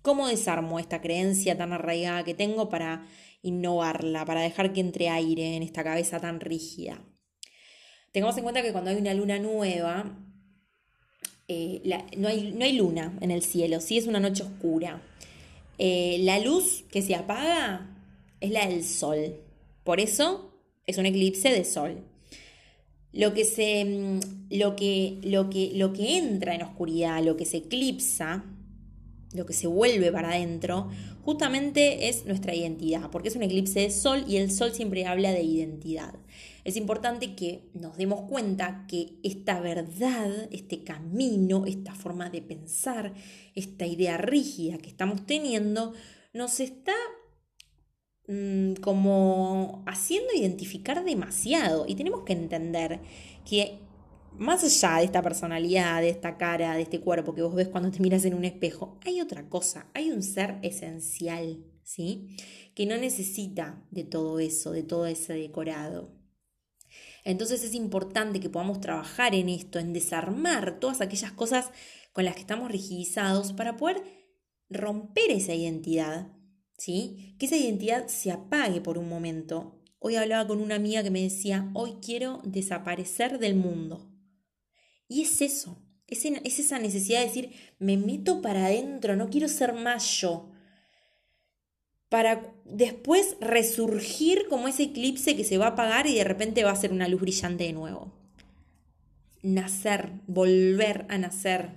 ¿Cómo 0.00 0.26
desarmo 0.26 0.78
esta 0.78 1.02
creencia 1.02 1.58
tan 1.58 1.74
arraigada 1.74 2.24
que 2.24 2.32
tengo 2.32 2.70
para 2.70 3.06
innovarla, 3.42 4.24
para 4.24 4.40
dejar 4.40 4.72
que 4.72 4.80
entre 4.80 5.10
aire 5.10 5.56
en 5.56 5.62
esta 5.62 5.84
cabeza 5.84 6.18
tan 6.18 6.40
rígida? 6.40 7.04
Tengamos 8.12 8.36
en 8.36 8.42
cuenta 8.42 8.62
que 8.62 8.72
cuando 8.72 8.90
hay 8.90 8.96
una 8.96 9.14
luna 9.14 9.38
nueva, 9.38 10.16
eh, 11.46 11.80
no, 12.16 12.28
hay, 12.28 12.72
luna 12.72 13.16
en 13.20 13.30
el 13.30 13.42
cielo, 13.42 13.80
sí 13.80 13.98
es 13.98 14.06
una 14.06 14.20
noche 14.20 14.42
oscura. 14.42 15.02
Eh, 15.78 16.18
la 16.20 16.38
luz 16.40 16.84
que 16.90 17.02
se 17.02 17.14
apaga 17.14 17.86
es 18.40 18.50
la 18.50 18.66
del 18.66 18.84
sol. 18.84 19.36
Por 19.84 20.00
eso 20.00 20.52
es 20.86 20.98
un 20.98 21.06
eclipse 21.06 21.50
de 21.50 21.64
sol. 21.64 22.04
Lo 23.12 23.32
que, 23.32 23.44
se, 23.44 23.84
mm, 23.84 24.20
lo 24.50 24.76
que, 24.76 25.18
lo 25.22 25.48
que, 25.48 25.72
lo 25.74 25.92
que 25.92 26.18
entra 26.18 26.54
en 26.54 26.62
oscuridad, 26.62 27.22
lo 27.22 27.36
que 27.36 27.46
se 27.46 27.58
eclipsa, 27.58 28.44
lo 29.32 29.46
que 29.46 29.52
se 29.52 29.66
vuelve 29.66 30.12
para 30.12 30.30
adentro, 30.30 30.90
justamente 31.22 32.08
es 32.08 32.26
nuestra 32.26 32.54
identidad, 32.54 33.10
porque 33.10 33.28
es 33.28 33.36
un 33.36 33.42
eclipse 33.42 33.80
de 33.80 33.90
sol 33.90 34.24
y 34.28 34.36
el 34.36 34.50
sol 34.50 34.72
siempre 34.72 35.06
habla 35.06 35.32
de 35.32 35.42
identidad. 35.42 36.14
Es 36.68 36.76
importante 36.76 37.34
que 37.34 37.70
nos 37.72 37.96
demos 37.96 38.28
cuenta 38.28 38.84
que 38.86 39.14
esta 39.22 39.58
verdad, 39.58 40.30
este 40.50 40.84
camino, 40.84 41.64
esta 41.64 41.94
forma 41.94 42.28
de 42.28 42.42
pensar, 42.42 43.14
esta 43.54 43.86
idea 43.86 44.18
rígida 44.18 44.76
que 44.76 44.90
estamos 44.90 45.24
teniendo, 45.24 45.94
nos 46.34 46.60
está 46.60 46.92
mm, 48.26 48.74
como 48.82 49.82
haciendo 49.86 50.34
identificar 50.34 51.06
demasiado 51.06 51.86
y 51.88 51.94
tenemos 51.94 52.24
que 52.24 52.34
entender 52.34 53.00
que 53.48 53.78
más 54.36 54.62
allá 54.62 54.98
de 54.98 55.04
esta 55.06 55.22
personalidad, 55.22 56.02
de 56.02 56.10
esta 56.10 56.36
cara, 56.36 56.74
de 56.74 56.82
este 56.82 57.00
cuerpo 57.00 57.34
que 57.34 57.40
vos 57.40 57.54
ves 57.54 57.68
cuando 57.68 57.90
te 57.90 58.00
miras 58.00 58.26
en 58.26 58.34
un 58.34 58.44
espejo, 58.44 58.98
hay 59.06 59.22
otra 59.22 59.48
cosa, 59.48 59.86
hay 59.94 60.10
un 60.10 60.22
ser 60.22 60.58
esencial, 60.60 61.64
¿sí? 61.82 62.36
Que 62.74 62.84
no 62.84 62.98
necesita 62.98 63.82
de 63.90 64.04
todo 64.04 64.38
eso, 64.38 64.70
de 64.72 64.82
todo 64.82 65.06
ese 65.06 65.32
decorado. 65.32 66.17
Entonces 67.24 67.62
es 67.64 67.74
importante 67.74 68.40
que 68.40 68.50
podamos 68.50 68.80
trabajar 68.80 69.34
en 69.34 69.48
esto, 69.48 69.78
en 69.78 69.92
desarmar 69.92 70.80
todas 70.80 71.00
aquellas 71.00 71.32
cosas 71.32 71.70
con 72.12 72.24
las 72.24 72.34
que 72.34 72.40
estamos 72.40 72.70
rigidizados 72.70 73.52
para 73.52 73.76
poder 73.76 74.02
romper 74.70 75.30
esa 75.30 75.54
identidad, 75.54 76.32
¿sí? 76.76 77.36
Que 77.38 77.46
esa 77.46 77.56
identidad 77.56 78.08
se 78.08 78.30
apague 78.30 78.80
por 78.80 78.98
un 78.98 79.08
momento. 79.08 79.80
Hoy 79.98 80.16
hablaba 80.16 80.46
con 80.46 80.60
una 80.60 80.76
amiga 80.76 81.02
que 81.02 81.10
me 81.10 81.22
decía, 81.22 81.70
hoy 81.74 81.96
quiero 82.02 82.40
desaparecer 82.44 83.38
del 83.38 83.56
mundo. 83.56 84.10
Y 85.08 85.22
es 85.22 85.40
eso, 85.40 85.82
es, 86.08 86.24
esa 86.24 86.78
necesidad 86.78 87.20
de 87.20 87.26
decir, 87.26 87.52
me 87.78 87.96
meto 87.96 88.40
para 88.40 88.66
adentro, 88.66 89.16
no 89.16 89.28
quiero 89.28 89.48
ser 89.48 89.72
más 89.72 90.20
yo. 90.20 90.47
Para 92.08 92.54
después 92.64 93.36
resurgir 93.40 94.46
como 94.48 94.68
ese 94.68 94.84
eclipse 94.84 95.36
que 95.36 95.44
se 95.44 95.58
va 95.58 95.66
a 95.66 95.70
apagar 95.70 96.06
y 96.06 96.14
de 96.14 96.24
repente 96.24 96.64
va 96.64 96.70
a 96.70 96.76
ser 96.76 96.92
una 96.92 97.08
luz 97.08 97.20
brillante 97.20 97.64
de 97.64 97.72
nuevo. 97.72 98.12
Nacer, 99.42 100.12
volver 100.26 101.06
a 101.08 101.18
nacer. 101.18 101.70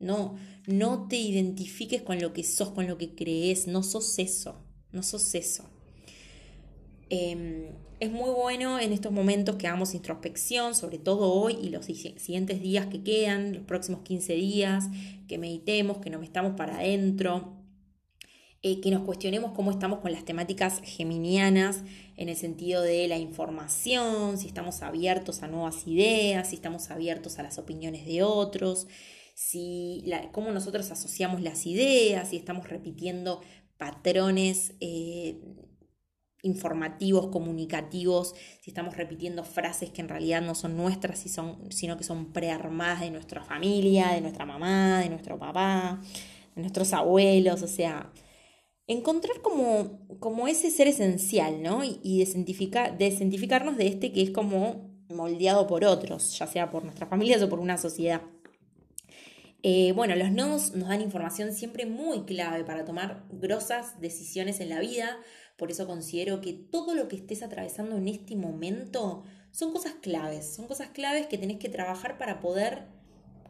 No, 0.00 0.36
no 0.66 1.08
te 1.08 1.16
identifiques 1.16 2.02
con 2.02 2.20
lo 2.20 2.32
que 2.32 2.44
sos, 2.44 2.70
con 2.70 2.86
lo 2.86 2.98
que 2.98 3.14
crees, 3.14 3.66
no 3.66 3.82
sos 3.82 4.18
eso, 4.18 4.56
no 4.92 5.02
sos 5.02 5.34
eso. 5.34 5.64
Em, 7.10 7.68
es 8.00 8.12
muy 8.12 8.30
bueno 8.30 8.78
en 8.78 8.92
estos 8.92 9.10
momentos 9.10 9.56
que 9.56 9.66
hagamos 9.66 9.94
introspección, 9.94 10.74
sobre 10.74 10.98
todo 10.98 11.32
hoy 11.32 11.56
y 11.60 11.70
los 11.70 11.86
siguientes 11.86 12.60
días 12.62 12.86
que 12.86 13.02
quedan, 13.02 13.54
los 13.54 13.62
próximos 13.64 14.02
15 14.02 14.34
días, 14.34 14.84
que 15.26 15.38
meditemos, 15.38 15.98
que 15.98 16.10
nos 16.10 16.20
metamos 16.20 16.52
para 16.56 16.76
adentro, 16.76 17.57
eh, 18.62 18.80
que 18.80 18.90
nos 18.90 19.04
cuestionemos 19.04 19.52
cómo 19.52 19.70
estamos 19.70 20.00
con 20.00 20.10
las 20.10 20.24
temáticas 20.24 20.80
geminianas 20.82 21.82
en 22.16 22.28
el 22.28 22.36
sentido 22.36 22.82
de 22.82 23.06
la 23.06 23.16
información, 23.16 24.36
si 24.36 24.48
estamos 24.48 24.82
abiertos 24.82 25.42
a 25.42 25.46
nuevas 25.46 25.86
ideas, 25.86 26.50
si 26.50 26.56
estamos 26.56 26.90
abiertos 26.90 27.38
a 27.38 27.44
las 27.44 27.58
opiniones 27.58 28.04
de 28.04 28.24
otros, 28.24 28.88
si 29.34 30.04
cómo 30.32 30.50
nosotros 30.50 30.90
asociamos 30.90 31.40
las 31.40 31.66
ideas, 31.66 32.30
si 32.30 32.36
estamos 32.36 32.68
repitiendo 32.68 33.42
patrones. 33.76 34.74
Eh, 34.80 35.40
informativos, 36.42 37.28
comunicativos, 37.28 38.34
si 38.60 38.70
estamos 38.70 38.96
repitiendo 38.96 39.44
frases 39.44 39.90
que 39.90 40.00
en 40.00 40.08
realidad 40.08 40.40
no 40.40 40.54
son 40.54 40.76
nuestras, 40.76 41.18
sino 41.18 41.96
que 41.96 42.04
son 42.04 42.32
prearmadas 42.32 43.00
de 43.00 43.10
nuestra 43.10 43.42
familia, 43.42 44.12
de 44.12 44.20
nuestra 44.20 44.46
mamá, 44.46 45.00
de 45.00 45.08
nuestro 45.08 45.36
papá, 45.38 46.00
de 46.54 46.62
nuestros 46.62 46.92
abuelos, 46.92 47.62
o 47.62 47.66
sea, 47.66 48.12
encontrar 48.88 49.40
como, 49.42 50.00
como 50.18 50.48
ese 50.48 50.70
ser 50.70 50.88
esencial, 50.88 51.62
¿no? 51.62 51.84
Y, 51.84 52.00
y 52.02 52.22
de 53.76 53.86
este 53.86 54.12
que 54.12 54.22
es 54.22 54.30
como 54.30 54.88
moldeado 55.08 55.66
por 55.66 55.84
otros, 55.84 56.36
ya 56.38 56.46
sea 56.46 56.70
por 56.70 56.82
nuestras 56.82 57.08
familias 57.08 57.42
o 57.42 57.48
por 57.48 57.60
una 57.60 57.78
sociedad. 57.78 58.22
Eh, 59.62 59.92
bueno, 59.92 60.14
los 60.14 60.30
nodos 60.30 60.74
nos 60.74 60.88
dan 60.88 61.00
información 61.00 61.52
siempre 61.52 61.84
muy 61.84 62.22
clave 62.22 62.64
para 62.64 62.84
tomar 62.84 63.24
grosas 63.30 64.00
decisiones 64.00 64.60
en 64.60 64.68
la 64.68 64.80
vida, 64.80 65.18
por 65.56 65.70
eso 65.70 65.86
considero 65.86 66.40
que 66.40 66.52
todo 66.52 66.94
lo 66.94 67.08
que 67.08 67.16
estés 67.16 67.42
atravesando 67.42 67.96
en 67.96 68.06
este 68.08 68.36
momento 68.36 69.24
son 69.50 69.72
cosas 69.72 69.94
claves, 70.00 70.54
son 70.54 70.66
cosas 70.66 70.88
claves 70.90 71.26
que 71.26 71.38
tenés 71.38 71.58
que 71.58 71.68
trabajar 71.68 72.18
para 72.18 72.38
poder 72.38 72.84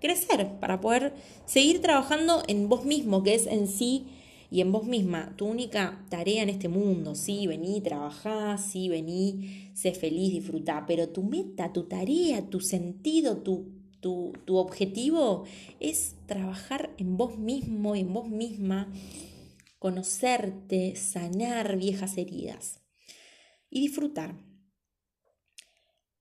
crecer, 0.01 0.59
para 0.61 0.81
poder 0.81 1.13
seguir 1.45 1.83
trabajando 1.83 2.43
en 2.49 2.69
vos 2.69 2.87
mismo, 2.87 3.23
que 3.23 3.35
es 3.35 3.47
en 3.47 3.69
sí 3.69 4.07
y 4.51 4.61
en 4.61 4.73
vos 4.73 4.85
misma 4.85 5.35
tu 5.37 5.47
única 5.47 6.05
tarea 6.09 6.43
en 6.43 6.49
este 6.49 6.69
mundo. 6.69 7.15
Sí, 7.15 7.47
vení, 7.47 7.81
trabajá, 7.81 8.57
sí, 8.59 8.89
vení, 8.89 9.71
sé 9.75 9.93
feliz, 9.93 10.33
disfrutá, 10.33 10.85
pero 10.87 11.11
tu 11.11 11.23
meta, 11.23 11.73
tu 11.73 11.85
tarea, 11.85 12.49
tu 12.49 12.61
sentido, 12.61 13.39
tu, 13.39 13.73
tu, 14.01 14.33
tu 14.45 14.57
objetivo 14.57 15.45
es 15.81 16.17
trabajar 16.27 16.95
en 16.99 17.17
vos 17.17 17.39
mismo 17.39 17.95
y 17.95 18.01
en 18.01 18.13
vos 18.13 18.29
misma 18.29 18.93
conocerte, 19.79 20.97
sanar 20.97 21.77
viejas 21.77 22.17
heridas 22.17 22.81
y 23.71 23.81
disfrutar. 23.81 24.35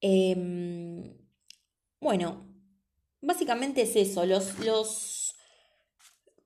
Em, 0.02 1.18
bueno, 2.00 2.46
básicamente 3.22 3.82
es 3.82 3.96
eso. 3.96 4.26
Los, 4.26 4.60
los, 4.60 5.17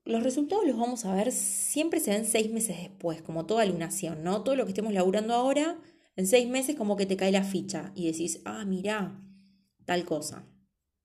los 0.04 0.22
resultados 0.22 0.66
los 0.66 0.76
vamos 0.76 1.04
a 1.04 1.14
ver, 1.14 1.30
siempre 1.32 2.00
se 2.00 2.10
ven 2.10 2.24
seis 2.24 2.50
meses 2.50 2.76
después, 2.76 3.22
como 3.22 3.46
toda 3.46 3.64
lunación, 3.64 4.24
¿no? 4.24 4.42
Todo 4.42 4.56
lo 4.56 4.64
que 4.64 4.70
estemos 4.70 4.92
laburando 4.92 5.34
ahora, 5.34 5.78
en 6.16 6.26
seis 6.26 6.48
meses 6.48 6.76
como 6.76 6.96
que 6.96 7.06
te 7.06 7.16
cae 7.16 7.32
la 7.32 7.44
ficha 7.44 7.92
y 7.94 8.06
decís, 8.06 8.40
ah, 8.44 8.64
mira, 8.64 9.20
tal 9.84 10.04
cosa. 10.04 10.44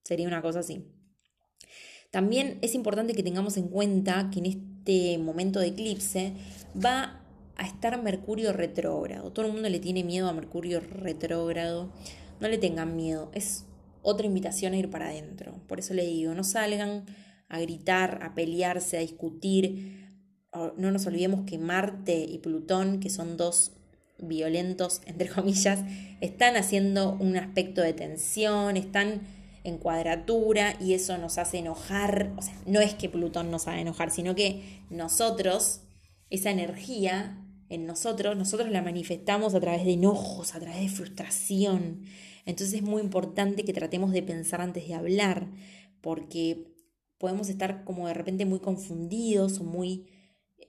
Sería 0.04 0.28
una 0.28 0.42
cosa 0.42 0.60
así. 0.60 0.86
También 2.12 2.58
es 2.62 2.74
importante 2.74 3.14
que 3.14 3.24
tengamos 3.24 3.58
en 3.58 3.68
cuenta 3.68 4.30
que 4.32 4.40
en 4.40 4.46
este 4.46 5.18
momento 5.18 5.60
de 5.60 5.68
eclipse 5.68 6.34
va 6.74 7.22
a 7.56 7.66
estar 7.66 8.02
Mercurio 8.02 8.54
retrógrado. 8.54 9.32
Todo 9.32 9.46
el 9.46 9.54
mundo 9.54 9.70
le 9.70 9.80
tiene 9.80 10.04
miedo 10.04 10.30
a 10.30 10.34
Mercurio 10.34 10.80
retrógrado. 10.80 11.92
No 12.40 12.48
le 12.48 12.58
tengan 12.58 12.96
miedo. 12.96 13.30
Es 13.34 13.66
otra 14.02 14.26
invitación 14.26 14.74
a 14.74 14.78
ir 14.78 14.90
para 14.90 15.10
adentro. 15.10 15.60
Por 15.68 15.80
eso 15.80 15.94
le 15.94 16.06
digo, 16.06 16.34
no 16.34 16.44
salgan 16.44 17.06
a 17.50 17.60
gritar, 17.60 18.20
a 18.24 18.36
pelearse, 18.36 18.98
a 18.98 19.02
discutir. 19.02 20.14
No 20.78 20.92
nos 20.92 21.06
olvidemos 21.06 21.46
que 21.46 21.58
Marte 21.58 22.26
y 22.28 22.40
Plutón, 22.40 23.00
que 23.00 23.10
son 23.10 23.38
dos 23.38 23.74
violentos, 24.20 25.02
entre 25.06 25.30
comillas, 25.30 25.82
están 26.22 26.56
haciendo 26.56 27.18
un 27.20 27.38
aspecto 27.38 27.82
de 27.82 27.94
tensión, 27.94 28.78
están 28.78 29.22
en 29.64 29.78
cuadratura 29.78 30.78
y 30.80 30.94
eso 30.94 31.18
nos 31.18 31.38
hace 31.38 31.60
enojar. 31.60 32.34
O 32.38 32.42
sea, 32.42 32.56
no 32.66 32.80
es 32.80 32.94
que 32.94 33.10
Plutón 33.10 33.52
nos 33.52 33.68
haga 33.68 33.82
enojar, 33.82 34.12
sino 34.12 34.34
que 34.34 34.84
nosotros, 34.90 35.82
esa 36.30 36.52
energía 36.52 37.44
en 37.70 37.86
nosotros, 37.86 38.38
nosotros 38.38 38.70
la 38.70 38.82
manifestamos 38.82 39.54
a 39.54 39.60
través 39.60 39.84
de 39.84 39.94
enojos, 39.94 40.56
a 40.56 40.60
través 40.60 40.82
de 40.82 40.90
frustración. 40.90 42.04
Entonces 42.46 42.76
es 42.76 42.82
muy 42.82 43.02
importante 43.02 43.66
que 43.66 43.74
tratemos 43.74 44.14
de 44.14 44.24
pensar 44.24 44.62
antes 44.62 44.88
de 44.88 44.94
hablar, 44.94 45.48
porque 46.00 46.77
podemos 47.18 47.50
estar 47.50 47.84
como 47.84 48.08
de 48.08 48.14
repente 48.14 48.46
muy 48.46 48.60
confundidos 48.60 49.60
o 49.60 49.64
muy 49.64 50.08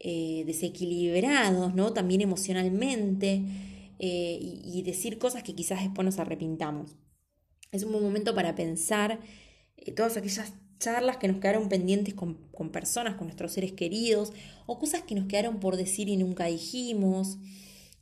eh, 0.01 0.45
desequilibrados, 0.47 1.75
¿no? 1.75 1.93
También 1.93 2.21
emocionalmente, 2.21 3.43
eh, 3.99 4.39
y 4.41 4.83
decir 4.83 5.19
cosas 5.19 5.43
que 5.43 5.55
quizás 5.55 5.83
después 5.83 6.05
nos 6.05 6.19
arrepintamos. 6.19 6.97
Es 7.73 7.83
un 7.83 7.93
buen 7.93 8.05
momento 8.05 8.35
para 8.35 8.55
pensar 8.55 9.21
eh, 9.77 9.93
todas 9.93 10.17
aquellas 10.17 10.53
charlas 10.79 11.17
que 11.17 11.29
nos 11.29 11.39
quedaron 11.39 11.69
pendientes 11.69 12.15
con, 12.15 12.37
personas, 12.71 13.17
con 13.17 13.27
nuestros 13.27 13.53
seres 13.53 13.73
queridos, 13.73 14.33
o 14.67 14.79
cosas 14.79 15.03
que 15.03 15.15
nos 15.15 15.27
quedaron 15.27 15.59
por 15.59 15.77
decir 15.77 16.09
y 16.09 16.17
nunca 16.17 16.47
dijimos. 16.47 17.39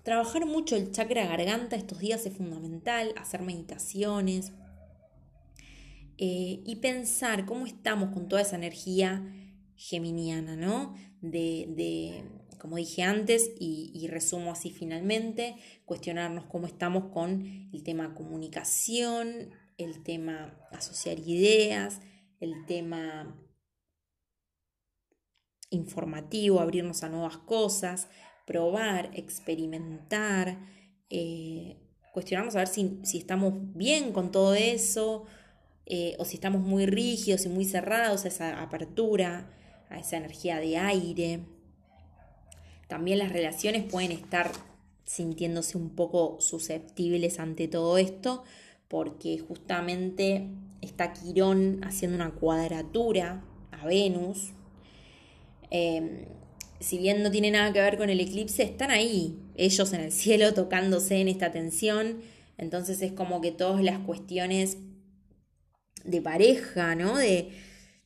Trabajar 0.02 0.46
mucho 0.46 0.76
el 0.76 0.92
chakra 0.92 1.26
garganta 1.26 1.74
estos 1.74 1.98
días 1.98 2.26
es 2.26 2.34
fundamental, 2.34 3.12
hacer 3.16 3.42
meditaciones 3.42 4.52
eh, 6.18 6.62
y 6.64 6.76
pensar 6.76 7.46
cómo 7.46 7.66
estamos 7.66 8.12
con 8.12 8.28
toda 8.28 8.42
esa 8.42 8.56
energía 8.56 9.22
geminiana, 9.76 10.56
¿no? 10.56 10.94
De, 11.20 11.66
de 11.76 12.24
como 12.58 12.76
dije 12.76 13.02
antes, 13.02 13.52
y, 13.60 14.06
resumo 14.08 14.50
así 14.50 14.70
finalmente, 14.70 15.56
cuestionarnos 15.84 16.46
cómo 16.46 16.66
estamos 16.66 17.12
con 17.12 17.44
el 17.72 17.82
tema 17.82 18.14
comunicación, 18.14 19.50
el 19.78 20.02
tema 20.02 20.58
asociar 20.72 21.18
ideas, 21.20 22.00
el 22.40 22.66
tema 22.66 23.40
informativo, 25.70 26.60
abrirnos 26.60 27.02
a 27.02 27.08
nuevas 27.08 27.36
cosas, 27.38 28.08
probar, 28.46 29.10
experimentar, 29.14 30.58
eh, 31.10 31.76
cuestionarnos 32.12 32.56
a 32.56 32.60
ver 32.60 32.68
si, 32.68 33.00
estamos 33.14 33.52
bien 33.74 34.12
con 34.12 34.30
todo 34.30 34.54
eso 34.54 35.24
eh, 35.86 36.16
o 36.18 36.24
si 36.24 36.34
estamos 36.34 36.62
muy 36.62 36.86
rígidos 36.86 37.46
y 37.46 37.48
muy 37.48 37.64
cerrados 37.64 38.24
a 38.24 38.28
esa 38.28 38.62
apertura, 38.62 39.50
a 39.88 39.98
esa 39.98 40.16
energía 40.16 40.58
de 40.58 40.76
aire. 40.76 41.40
También 42.88 43.18
las 43.18 43.32
relaciones 43.32 43.84
pueden 43.84 44.12
estar 44.12 44.50
sintiéndose 45.04 45.78
un 45.78 45.90
poco 45.90 46.38
susceptibles 46.40 47.38
ante 47.38 47.68
todo 47.68 47.98
esto 47.98 48.42
porque 48.88 49.38
justamente 49.38 50.48
está 50.80 51.12
Quirón 51.12 51.80
haciendo 51.84 52.16
una 52.16 52.30
cuadratura 52.30 53.42
a 53.70 53.86
Venus. 53.86 54.50
Em, 55.70 56.26
si 56.80 56.98
bien 56.98 57.22
no 57.22 57.30
tiene 57.30 57.50
nada 57.50 57.72
que 57.72 57.80
ver 57.80 57.96
con 57.96 58.10
el 58.10 58.20
eclipse, 58.20 58.62
están 58.62 58.90
ahí, 58.90 59.38
ellos 59.56 59.92
en 59.92 60.00
el 60.02 60.12
cielo 60.12 60.54
tocándose 60.54 61.20
en 61.20 61.28
esta 61.28 61.50
tensión. 61.50 62.20
Entonces 62.58 63.02
es 63.02 63.12
como 63.12 63.40
que 63.40 63.52
todas 63.52 63.82
las 63.82 63.98
cuestiones 64.00 64.78
de 66.06 66.22
pareja, 66.22 66.94
¿no? 66.94 67.18
De, 67.18 67.50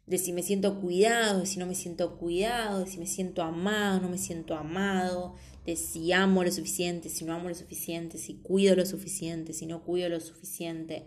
de 0.06 0.18
si 0.18 0.32
me 0.32 0.42
siento 0.42 0.80
cuidado, 0.80 1.40
de 1.40 1.46
si 1.46 1.58
no 1.58 1.66
me 1.66 1.74
siento 1.74 2.18
cuidado, 2.18 2.80
de 2.80 2.90
si 2.90 2.98
me 2.98 3.06
siento 3.06 3.42
amado, 3.42 4.00
no 4.00 4.08
me 4.08 4.18
siento 4.18 4.54
amado, 4.56 5.36
de 5.64 5.76
si 5.76 6.12
amo 6.12 6.42
lo 6.42 6.50
suficiente, 6.50 7.08
si 7.08 7.24
no 7.24 7.34
amo 7.34 7.48
lo 7.48 7.54
suficiente, 7.54 8.18
si 8.18 8.40
cuido 8.40 8.74
lo 8.74 8.86
suficiente, 8.86 9.52
si 9.52 9.66
no 9.66 9.84
cuido 9.84 10.08
lo 10.08 10.20
suficiente, 10.20 11.06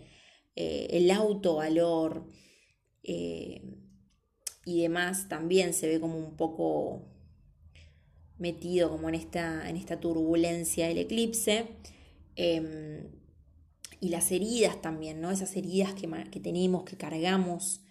eh, 0.56 0.88
el 0.92 1.12
autovalor 1.12 2.28
eh, 3.04 3.62
y 4.66 4.82
demás 4.82 5.28
también 5.28 5.74
se 5.74 5.88
ve 5.88 6.00
como 6.00 6.18
un 6.18 6.38
poco 6.38 7.10
metido 8.38 8.90
como 8.90 9.10
en 9.10 9.16
esta, 9.16 9.70
en 9.70 9.78
esta 9.78 10.00
turbulencia 10.00 10.88
del 10.88 11.00
eclipse. 11.00 11.68
Em, 12.36 13.23
y 14.04 14.10
las 14.10 14.34
heridas 14.34 14.82
también, 14.82 15.22
¿no? 15.22 15.32
Esas 15.32 15.56
heridas 15.56 15.94
que, 15.94 16.10
que, 16.30 16.42
tenemos, 16.42 16.84
que 16.84 16.98
cargamos 16.98 17.82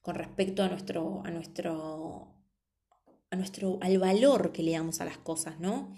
con 0.00 0.14
respecto 0.14 0.62
a 0.62 0.68
nuestro, 0.68 1.22
a 1.24 1.32
nuestro 1.32 2.32
a 3.30 3.36
nuestro, 3.36 3.78
al 3.82 3.98
valor 3.98 4.52
que 4.52 4.62
le 4.62 4.70
damos 4.70 5.00
a 5.00 5.04
las 5.04 5.18
cosas, 5.18 5.58
¿no? 5.58 5.92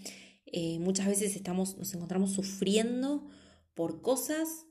Eh, 0.47 0.79
muchas 0.79 1.07
veces 1.07 1.37
estamos, 1.37 1.77
nos 1.77 1.93
encontramos 1.93 2.33
sufriendo 2.33 3.29
por 3.75 4.01
cosas 4.01 4.67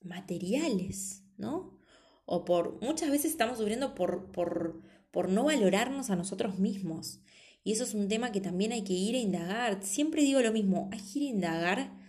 materiales, 0.00 1.24
¿no? 1.36 1.78
O 2.24 2.46
por, 2.46 2.80
muchas 2.80 3.10
veces 3.10 3.32
estamos 3.32 3.58
sufriendo 3.58 3.94
por, 3.94 4.32
por, 4.32 4.80
por 5.10 5.28
no 5.28 5.44
valorarnos 5.44 6.08
a 6.08 6.16
nosotros 6.16 6.58
mismos. 6.58 7.20
Y 7.64 7.72
eso 7.72 7.84
es 7.84 7.92
un 7.92 8.08
tema 8.08 8.32
que 8.32 8.40
también 8.40 8.72
hay 8.72 8.82
que 8.82 8.94
ir 8.94 9.14
a 9.14 9.18
indagar. 9.18 9.84
Siempre 9.84 10.22
digo 10.22 10.40
lo 10.40 10.52
mismo, 10.52 10.88
hay 10.90 11.00
que 11.00 11.18
ir 11.18 11.26
a 11.26 11.34
indagar 11.34 12.02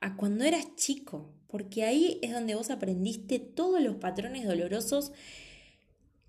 a 0.00 0.16
cuando 0.16 0.44
eras 0.44 0.76
chico, 0.76 1.34
porque 1.50 1.84
ahí 1.84 2.18
es 2.22 2.32
donde 2.32 2.54
vos 2.54 2.70
aprendiste 2.70 3.38
todos 3.38 3.82
los 3.82 3.96
patrones 3.96 4.46
dolorosos 4.46 5.12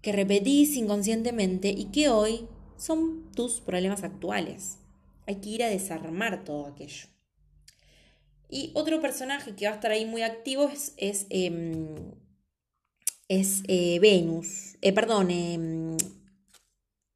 que 0.01 0.12
repetís 0.12 0.75
inconscientemente 0.75 1.69
y 1.69 1.86
que 1.86 2.10
hoy 2.10 2.47
son 2.77 3.31
tus 3.36 3.62
problemas 3.62 4.03
actuales. 4.03 4.77
Hay 5.27 5.36
que 5.36 5.49
ir 5.49 5.63
a 5.63 5.69
desarmar 5.69 6.43
todo 6.43 6.65
aquello. 6.65 7.07
Y 8.49 8.71
otro 8.73 8.99
personaje 8.99 9.55
que 9.55 9.65
va 9.65 9.71
a 9.71 9.75
estar 9.75 9.91
ahí 9.91 10.05
muy 10.05 10.23
activo 10.23 10.67
es, 10.67 10.93
es, 10.97 11.27
em, 11.29 11.88
eh, 13.29 13.99
Venus. 14.01 14.75
Eh, 14.81 14.91
perdón, 14.91 15.31
em, 15.31 15.95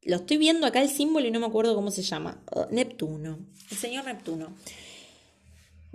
lo 0.03 0.15
estoy 0.17 0.37
viendo 0.37 0.67
acá 0.67 0.81
el 0.81 0.89
símbolo 0.89 1.27
y 1.27 1.31
no 1.31 1.39
me 1.39 1.47
acuerdo 1.47 1.75
cómo 1.75 1.91
se 1.91 2.03
llama. 2.03 2.41
Oh, 2.51 2.67
Neptuno. 2.71 3.39
El 3.71 3.77
señor 3.77 4.05
Neptuno. 4.05 4.55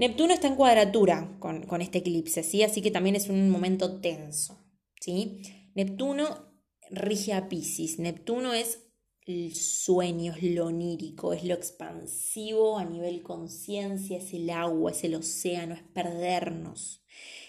Neptuno 0.00 0.32
está 0.32 0.46
en 0.46 0.56
cuadratura 0.56 1.36
con, 1.40 1.66
con, 1.66 1.82
este 1.82 1.98
eclipse, 1.98 2.42
¿sí? 2.42 2.62
Así 2.62 2.80
que 2.80 2.90
también 2.90 3.16
es 3.16 3.28
un 3.28 3.50
momento 3.50 4.00
tenso, 4.00 4.58
¿sí? 4.98 5.42
Neptuno 5.74 6.54
rige 6.90 7.34
a 7.34 7.50
Pisces. 7.50 7.98
Neptuno 7.98 8.54
es 8.54 8.86
el 9.26 9.54
sueño, 9.54 10.32
es 10.34 10.42
lo 10.54 10.68
onírico, 10.68 11.34
es 11.34 11.44
lo 11.44 11.52
expansivo 11.52 12.78
a 12.78 12.86
nivel 12.86 13.22
conciencia, 13.22 14.16
es 14.16 14.32
el 14.32 14.48
agua, 14.48 14.90
es 14.90 15.04
el 15.04 15.16
océano, 15.16 15.74
es 15.74 15.82
perdernos, 15.82 17.04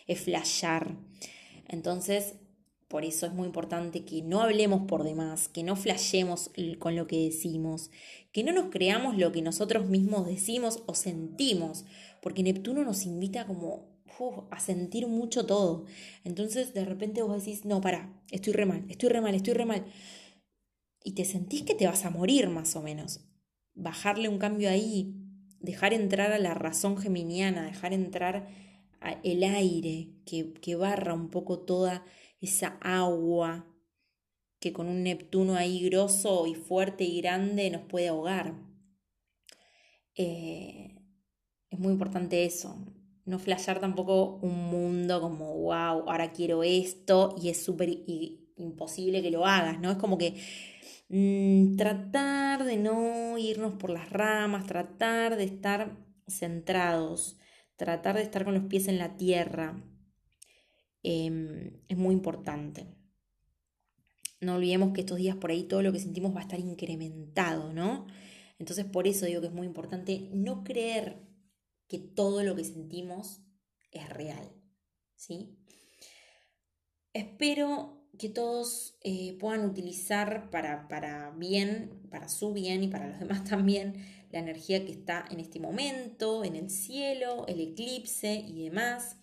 es 0.06 0.20
flashear. 0.20 0.98
Entonces, 1.70 2.36
por 2.92 3.06
eso 3.06 3.26
es 3.26 3.32
muy 3.32 3.48
importante 3.48 4.04
que 4.04 4.22
no 4.22 4.42
hablemos 4.42 4.82
por 4.86 5.06
demás, 5.06 5.48
que 5.48 5.64
no 5.64 5.78
flashemos 5.78 6.52
con 6.78 6.98
lo 6.98 7.08
que 7.08 7.24
decimos, 7.24 7.90
que 8.34 8.44
no 8.44 8.52
nos 8.52 8.66
creamos 8.66 9.18
lo 9.18 9.32
que 9.32 9.42
nosotros 9.42 9.88
mismos 9.88 10.28
decimos 10.28 10.84
o 10.88 10.94
sentimos, 10.94 11.86
porque 12.22 12.44
Neptuno 12.44 12.84
nos 12.84 13.06
invita 13.06 13.48
como 13.48 13.90
a 14.52 14.60
sentir 14.60 15.08
mucho 15.08 15.46
todo. 15.46 15.86
Entonces 16.26 16.74
de 16.74 16.84
repente 16.84 17.22
vos 17.22 17.46
decís, 17.46 17.64
no, 17.64 17.80
para, 17.80 18.14
estoy 18.30 18.52
re 18.52 18.66
mal, 18.66 18.84
estoy 18.90 19.08
re 19.08 19.22
mal, 19.22 19.36
estoy 19.36 19.54
re 19.54 19.66
mal 19.66 19.86
y 21.02 21.14
te 21.14 21.24
sentís 21.24 21.64
que 21.64 21.76
te 21.76 21.88
vas 21.88 22.04
a 22.04 22.10
morir 22.10 22.50
más 22.50 22.76
o 22.76 22.82
menos. 22.82 23.22
Bajarle 23.74 24.28
un 24.28 24.38
cambio 24.38 24.70
ahí, 24.70 25.16
dejar 25.62 25.94
entrar 25.94 26.34
a 26.34 26.40
la 26.40 26.56
razón 26.56 26.98
geminiana, 26.98 27.64
dejar 27.64 27.94
entrar 27.94 28.50
el 29.24 29.46
aire 29.46 30.10
que, 30.26 30.52
que 30.56 30.76
barra 30.76 31.14
un 31.14 31.30
poco 31.30 31.60
toda 31.60 32.04
esa 32.42 32.78
agua 32.82 33.66
que 34.60 34.74
con 34.74 34.88
un 34.88 35.04
Neptuno 35.04 35.56
ahí 35.56 35.84
grosso 35.90 36.46
y 36.48 36.56
fuerte 36.56 37.04
y 37.04 37.22
grande 37.22 37.70
nos 37.70 37.84
puede 37.84 38.10
ahogar. 38.10 38.54
Eh, 40.16 41.02
es 41.70 41.80
muy 41.80 41.94
importante 41.94 42.46
eso. 42.46 42.86
No 43.26 43.40
flashear 43.40 43.80
tampoco 43.80 44.40
un 44.42 44.70
mundo 44.70 45.22
como, 45.22 45.54
wow, 45.54 46.10
ahora 46.10 46.32
quiero 46.34 46.64
esto 46.64 47.36
y 47.42 47.50
es 47.50 47.64
súper 47.64 47.90
imposible 48.58 49.22
que 49.22 49.32
lo 49.32 49.46
hagas, 49.46 49.80
¿no? 49.80 49.92
Es 49.92 49.98
como 49.98 50.18
que 50.18 50.36
Mm, 51.14 51.76
tratar 51.76 52.64
de 52.64 52.78
no 52.78 53.38
irnos 53.38 53.74
por 53.74 53.90
las 53.90 54.10
ramas, 54.10 54.66
tratar 54.66 55.36
de 55.36 55.44
estar 55.44 55.98
centrados, 56.26 57.38
tratar 57.76 58.16
de 58.16 58.22
estar 58.22 58.46
con 58.46 58.54
los 58.54 58.64
pies 58.64 58.88
en 58.88 58.98
la 58.98 59.18
tierra, 59.18 59.84
em, 61.04 61.72
es 61.88 61.98
muy 61.98 62.14
importante. 62.14 62.88
No 64.40 64.56
olvidemos 64.56 64.94
que 64.94 65.02
estos 65.02 65.18
días 65.18 65.36
por 65.36 65.52
ahí 65.52 65.64
todo 65.64 65.82
lo 65.82 65.92
que 65.92 66.00
sentimos 66.00 66.36
va 66.36 66.40
a 66.40 66.44
estar 66.44 66.60
incrementado, 66.60 67.74
¿no? 67.74 68.08
Entonces 68.60 68.86
por 68.86 69.08
eso 69.08 69.26
digo 69.26 69.42
que 69.42 69.48
es 69.48 69.54
muy 69.54 69.68
importante 69.68 70.30
no 70.34 70.64
creer 70.64 71.18
que 71.88 72.00
todo 72.00 72.44
lo 72.44 72.56
que 72.56 72.64
sentimos 72.64 73.42
es 73.92 74.10
real, 74.10 74.52
¿sí? 75.16 75.58
Espero 77.14 78.02
que 78.18 78.30
todos 78.30 78.98
eh, 79.02 79.38
puedan 79.40 79.66
utilizar 79.66 80.50
para, 80.50 80.88
para 80.88 81.32
bien, 81.32 82.08
para 82.10 82.30
su 82.30 82.54
bien 82.54 82.84
y 82.84 82.88
para 82.88 83.08
los 83.08 83.20
demás 83.20 83.44
también, 83.44 83.96
la 84.32 84.40
energía 84.40 84.86
que 84.86 84.92
está 84.92 85.26
en 85.30 85.40
este 85.40 85.60
momento, 85.60 86.44
en 86.44 86.56
el 86.56 86.70
cielo, 86.70 87.46
el 87.48 87.60
eclipse 87.60 88.34
y 88.36 88.64
demás. 88.64 89.18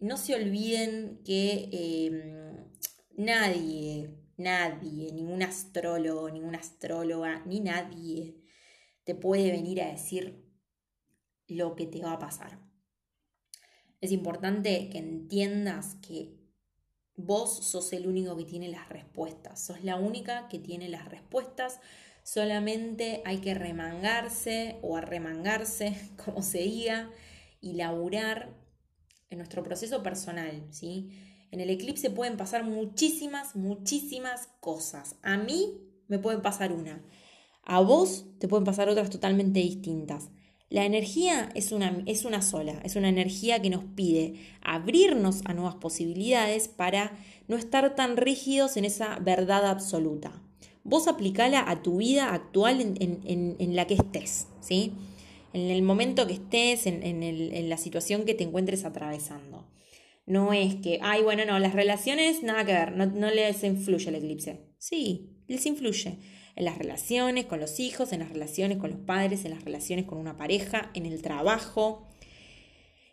No 0.00 0.16
se 0.16 0.34
olviden 0.34 1.20
que 1.24 1.68
em, 1.72 2.70
nadie, 3.16 4.10
nadie, 4.36 5.12
ningún 5.12 5.42
astrólogo, 5.42 6.30
ninguna 6.30 6.58
astróloga, 6.58 7.44
ni 7.46 7.60
nadie 7.60 8.36
te 9.04 9.14
puede 9.14 9.52
venir 9.52 9.82
a 9.82 9.90
decir 9.90 10.44
lo 11.46 11.76
que 11.76 11.86
te 11.86 12.00
va 12.02 12.12
a 12.12 12.18
pasar. 12.18 12.58
Es 14.00 14.12
importante 14.12 14.88
que 14.88 14.98
entiendas 14.98 15.96
que 15.96 16.40
Vos 17.22 17.66
sos 17.66 17.92
el 17.92 18.06
único 18.06 18.34
que 18.34 18.44
tiene 18.44 18.68
las 18.68 18.88
respuestas, 18.88 19.60
sos 19.60 19.84
la 19.84 19.96
única 19.96 20.48
que 20.48 20.58
tiene 20.58 20.88
las 20.88 21.06
respuestas, 21.06 21.78
solamente 22.22 23.20
hay 23.26 23.38
que 23.38 23.52
remangarse 23.52 24.78
o 24.80 24.96
arremangarse, 24.96 25.96
como 26.24 26.42
se 26.42 26.60
diga, 26.60 27.10
y 27.60 27.74
laburar 27.74 28.54
en 29.30 29.38
nuestro 29.38 29.62
proceso 29.62 30.02
personal, 30.02 30.66
¿sí? 30.70 31.08
En 31.52 31.60
el 31.60 31.70
eclipse 31.70 32.10
pueden 32.10 32.36
pasar 32.36 32.64
muchísimas, 32.64 33.56
muchísimas 33.56 34.48
cosas. 34.60 35.16
A 35.22 35.36
mí 35.36 35.78
me 36.08 36.18
pueden 36.18 36.42
pasar 36.42 36.72
una. 36.72 37.02
A 37.64 37.80
vos 37.80 38.26
te 38.38 38.48
pueden 38.48 38.64
pasar 38.64 38.88
otras 38.88 39.10
totalmente 39.10 39.60
distintas. 39.60 40.30
La 40.68 40.84
energía 40.84 41.48
es 41.54 41.72
una, 41.72 42.02
es 42.06 42.24
una 42.24 42.42
sola, 42.42 42.80
es 42.84 42.94
una 42.94 43.08
energía 43.08 43.60
que 43.60 43.70
nos 43.70 43.84
pide 43.84 44.40
abrirnos 44.62 45.40
a 45.44 45.52
nuevas 45.52 45.74
posibilidades 45.74 46.68
para 46.68 47.12
no 47.48 47.56
estar 47.56 47.96
tan 47.96 48.16
rígidos 48.16 48.76
en 48.76 48.84
esa 48.84 49.18
verdad 49.18 49.66
absoluta. 49.66 50.40
Vos 50.84 51.08
aplicala 51.08 51.68
a 51.68 51.82
tu 51.82 51.96
vida 51.96 52.32
actual 52.32 52.80
en, 52.80 53.76
la 53.76 53.86
que 53.88 53.94
estés, 53.94 54.46
¿sí? 54.60 54.92
En 55.52 55.70
el 55.70 55.82
momento 55.82 56.26
que 56.26 56.34
estés, 56.34 56.86
en, 56.86 57.68
la 57.68 57.76
situación 57.76 58.24
que 58.24 58.34
te 58.34 58.44
encuentres 58.44 58.84
atravesando. 58.84 59.68
No 60.26 60.52
es 60.52 60.76
que, 60.76 61.00
ay, 61.02 61.22
bueno, 61.22 61.44
no, 61.44 61.58
las 61.58 61.74
relaciones 61.74 62.42
nada 62.42 62.64
que 62.64 62.72
ver, 62.72 62.92
no, 62.96 63.06
no 63.06 63.30
les 63.30 63.64
influye 63.64 64.08
el 64.08 64.14
eclipse. 64.14 64.60
Sí, 64.78 65.30
les 65.48 65.66
influye 65.66 66.18
en 66.54 66.64
las 66.64 66.78
relaciones 66.78 67.46
con 67.46 67.58
los 67.58 67.80
hijos, 67.80 68.12
en 68.12 68.20
las 68.20 68.30
relaciones 68.30 68.78
con 68.78 68.90
los 68.90 69.00
padres, 69.00 69.44
en 69.44 69.50
las 69.50 69.64
relaciones 69.64 70.04
con 70.04 70.18
una 70.18 70.36
pareja, 70.36 70.90
en 70.94 71.06
el 71.06 71.20
trabajo, 71.22 72.06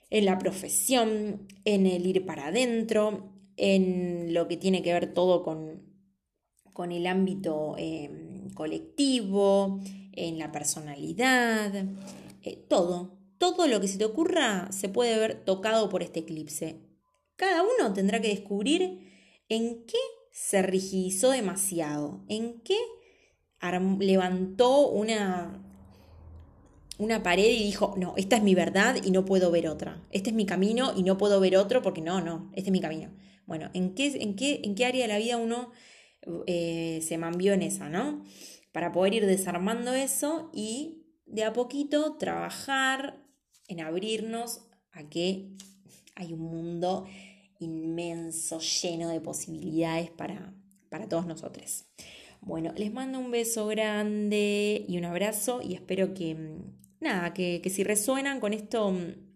en 0.09 0.25
la 0.25 0.37
profesión, 0.37 1.47
en 1.65 1.85
el 1.87 2.05
ir 2.05 2.25
para 2.25 2.47
adentro, 2.47 3.33
en 3.57 4.33
lo 4.33 4.47
que 4.47 4.57
tiene 4.57 4.83
que 4.83 4.93
ver 4.93 5.13
todo 5.13 5.43
con, 5.43 5.81
con 6.73 6.91
el 6.91 7.07
ámbito 7.07 7.75
em, 7.77 8.49
colectivo, 8.51 9.81
en 10.13 10.39
la 10.39 10.51
personalidad, 10.51 11.71
eh, 12.47 12.65
todo, 12.69 13.17
todo 13.37 13.67
lo 13.67 13.79
que 13.79 13.87
se 13.87 13.97
te 13.97 14.05
ocurra 14.05 14.71
se 14.71 14.89
puede 14.89 15.17
ver 15.17 15.43
tocado 15.45 15.89
por 15.89 16.03
este 16.03 16.21
eclipse. 16.21 16.81
Cada 17.35 17.61
uno 17.63 17.93
tendrá 17.93 18.19
que 18.19 18.29
descubrir 18.29 19.43
en 19.49 19.85
qué 19.85 19.97
se 20.31 20.61
rigidizó 20.61 21.31
demasiado, 21.31 22.23
en 22.27 22.61
qué 22.61 22.77
levantó 23.99 24.87
una, 24.87 25.63
una 26.97 27.23
pared 27.23 27.49
y 27.49 27.63
dijo, 27.63 27.95
no, 27.97 28.13
esta 28.17 28.37
es 28.37 28.43
mi 28.43 28.55
verdad 28.55 28.97
y 29.03 29.11
no 29.11 29.25
puedo 29.25 29.51
ver 29.51 29.67
otra. 29.67 30.03
Este 30.11 30.29
es 30.29 30.35
mi 30.35 30.45
camino 30.45 30.93
y 30.95 31.03
no 31.03 31.17
puedo 31.17 31.39
ver 31.39 31.57
otro 31.57 31.81
porque 31.81 32.01
no, 32.01 32.21
no, 32.21 32.51
este 32.55 32.69
es 32.69 32.71
mi 32.71 32.81
camino. 32.81 33.11
Bueno, 33.45 33.69
¿en 33.73 33.93
qué, 33.95 34.07
en 34.21 34.35
qué, 34.35 34.61
en 34.63 34.75
qué 34.75 34.85
área 34.85 35.03
de 35.03 35.13
la 35.13 35.19
vida 35.19 35.37
uno 35.37 35.71
eh, 36.47 36.99
se 37.01 37.17
mambió 37.17 37.53
en 37.53 37.61
esa, 37.61 37.89
no? 37.89 38.23
Para 38.71 38.91
poder 38.91 39.13
ir 39.13 39.25
desarmando 39.25 39.93
eso 39.93 40.51
y 40.53 40.96
de 41.27 41.43
a 41.43 41.53
poquito 41.53 42.15
trabajar 42.17 43.23
en 43.67 43.81
abrirnos 43.81 44.61
a 44.91 45.09
que 45.09 45.51
hay 46.15 46.33
un 46.33 46.39
mundo 46.39 47.05
inmenso, 47.59 48.59
lleno 48.59 49.09
de 49.09 49.21
posibilidades 49.21 50.09
para, 50.09 50.53
para 50.89 51.07
todos 51.07 51.25
nosotros. 51.25 51.85
Bueno, 52.41 52.71
les 52.75 52.91
mando 52.93 53.19
un 53.19 53.31
beso 53.31 53.67
grande 53.67 54.85
y 54.87 54.97
un 54.97 55.05
abrazo 55.05 55.61
y 55.61 55.73
espero 55.73 56.13
que, 56.13 56.35
mm, 56.35 57.01
nada, 57.01 57.33
que, 57.33 57.61
que 57.61 57.69
si 57.69 57.83
resuenan 57.83 58.39
con 58.39 58.53
esto 58.53 58.91
mm, 58.91 59.27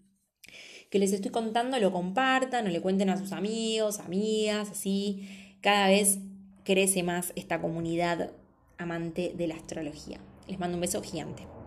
que 0.90 1.00
les 1.00 1.14
estoy 1.14 1.32
contando, 1.32 1.80
lo 1.80 1.92
compartan 1.92 2.68
o 2.68 2.70
le 2.70 2.82
cuenten 2.82 3.10
a 3.10 3.18
sus 3.18 3.32
amigos, 3.32 4.00
amigas, 4.00 4.72
así 4.72 5.28
cada 5.62 5.88
vez 5.88 6.20
crece 6.64 7.04
más 7.04 7.32
esta 7.36 7.62
comunidad 7.62 8.32
amante 8.78 9.34
de 9.36 9.48
la 9.48 9.56
astrología. 9.56 10.20
Les 10.48 10.60
mando 10.60 10.78
un 10.78 10.82
beso 10.82 11.02
gigante. 11.02 11.61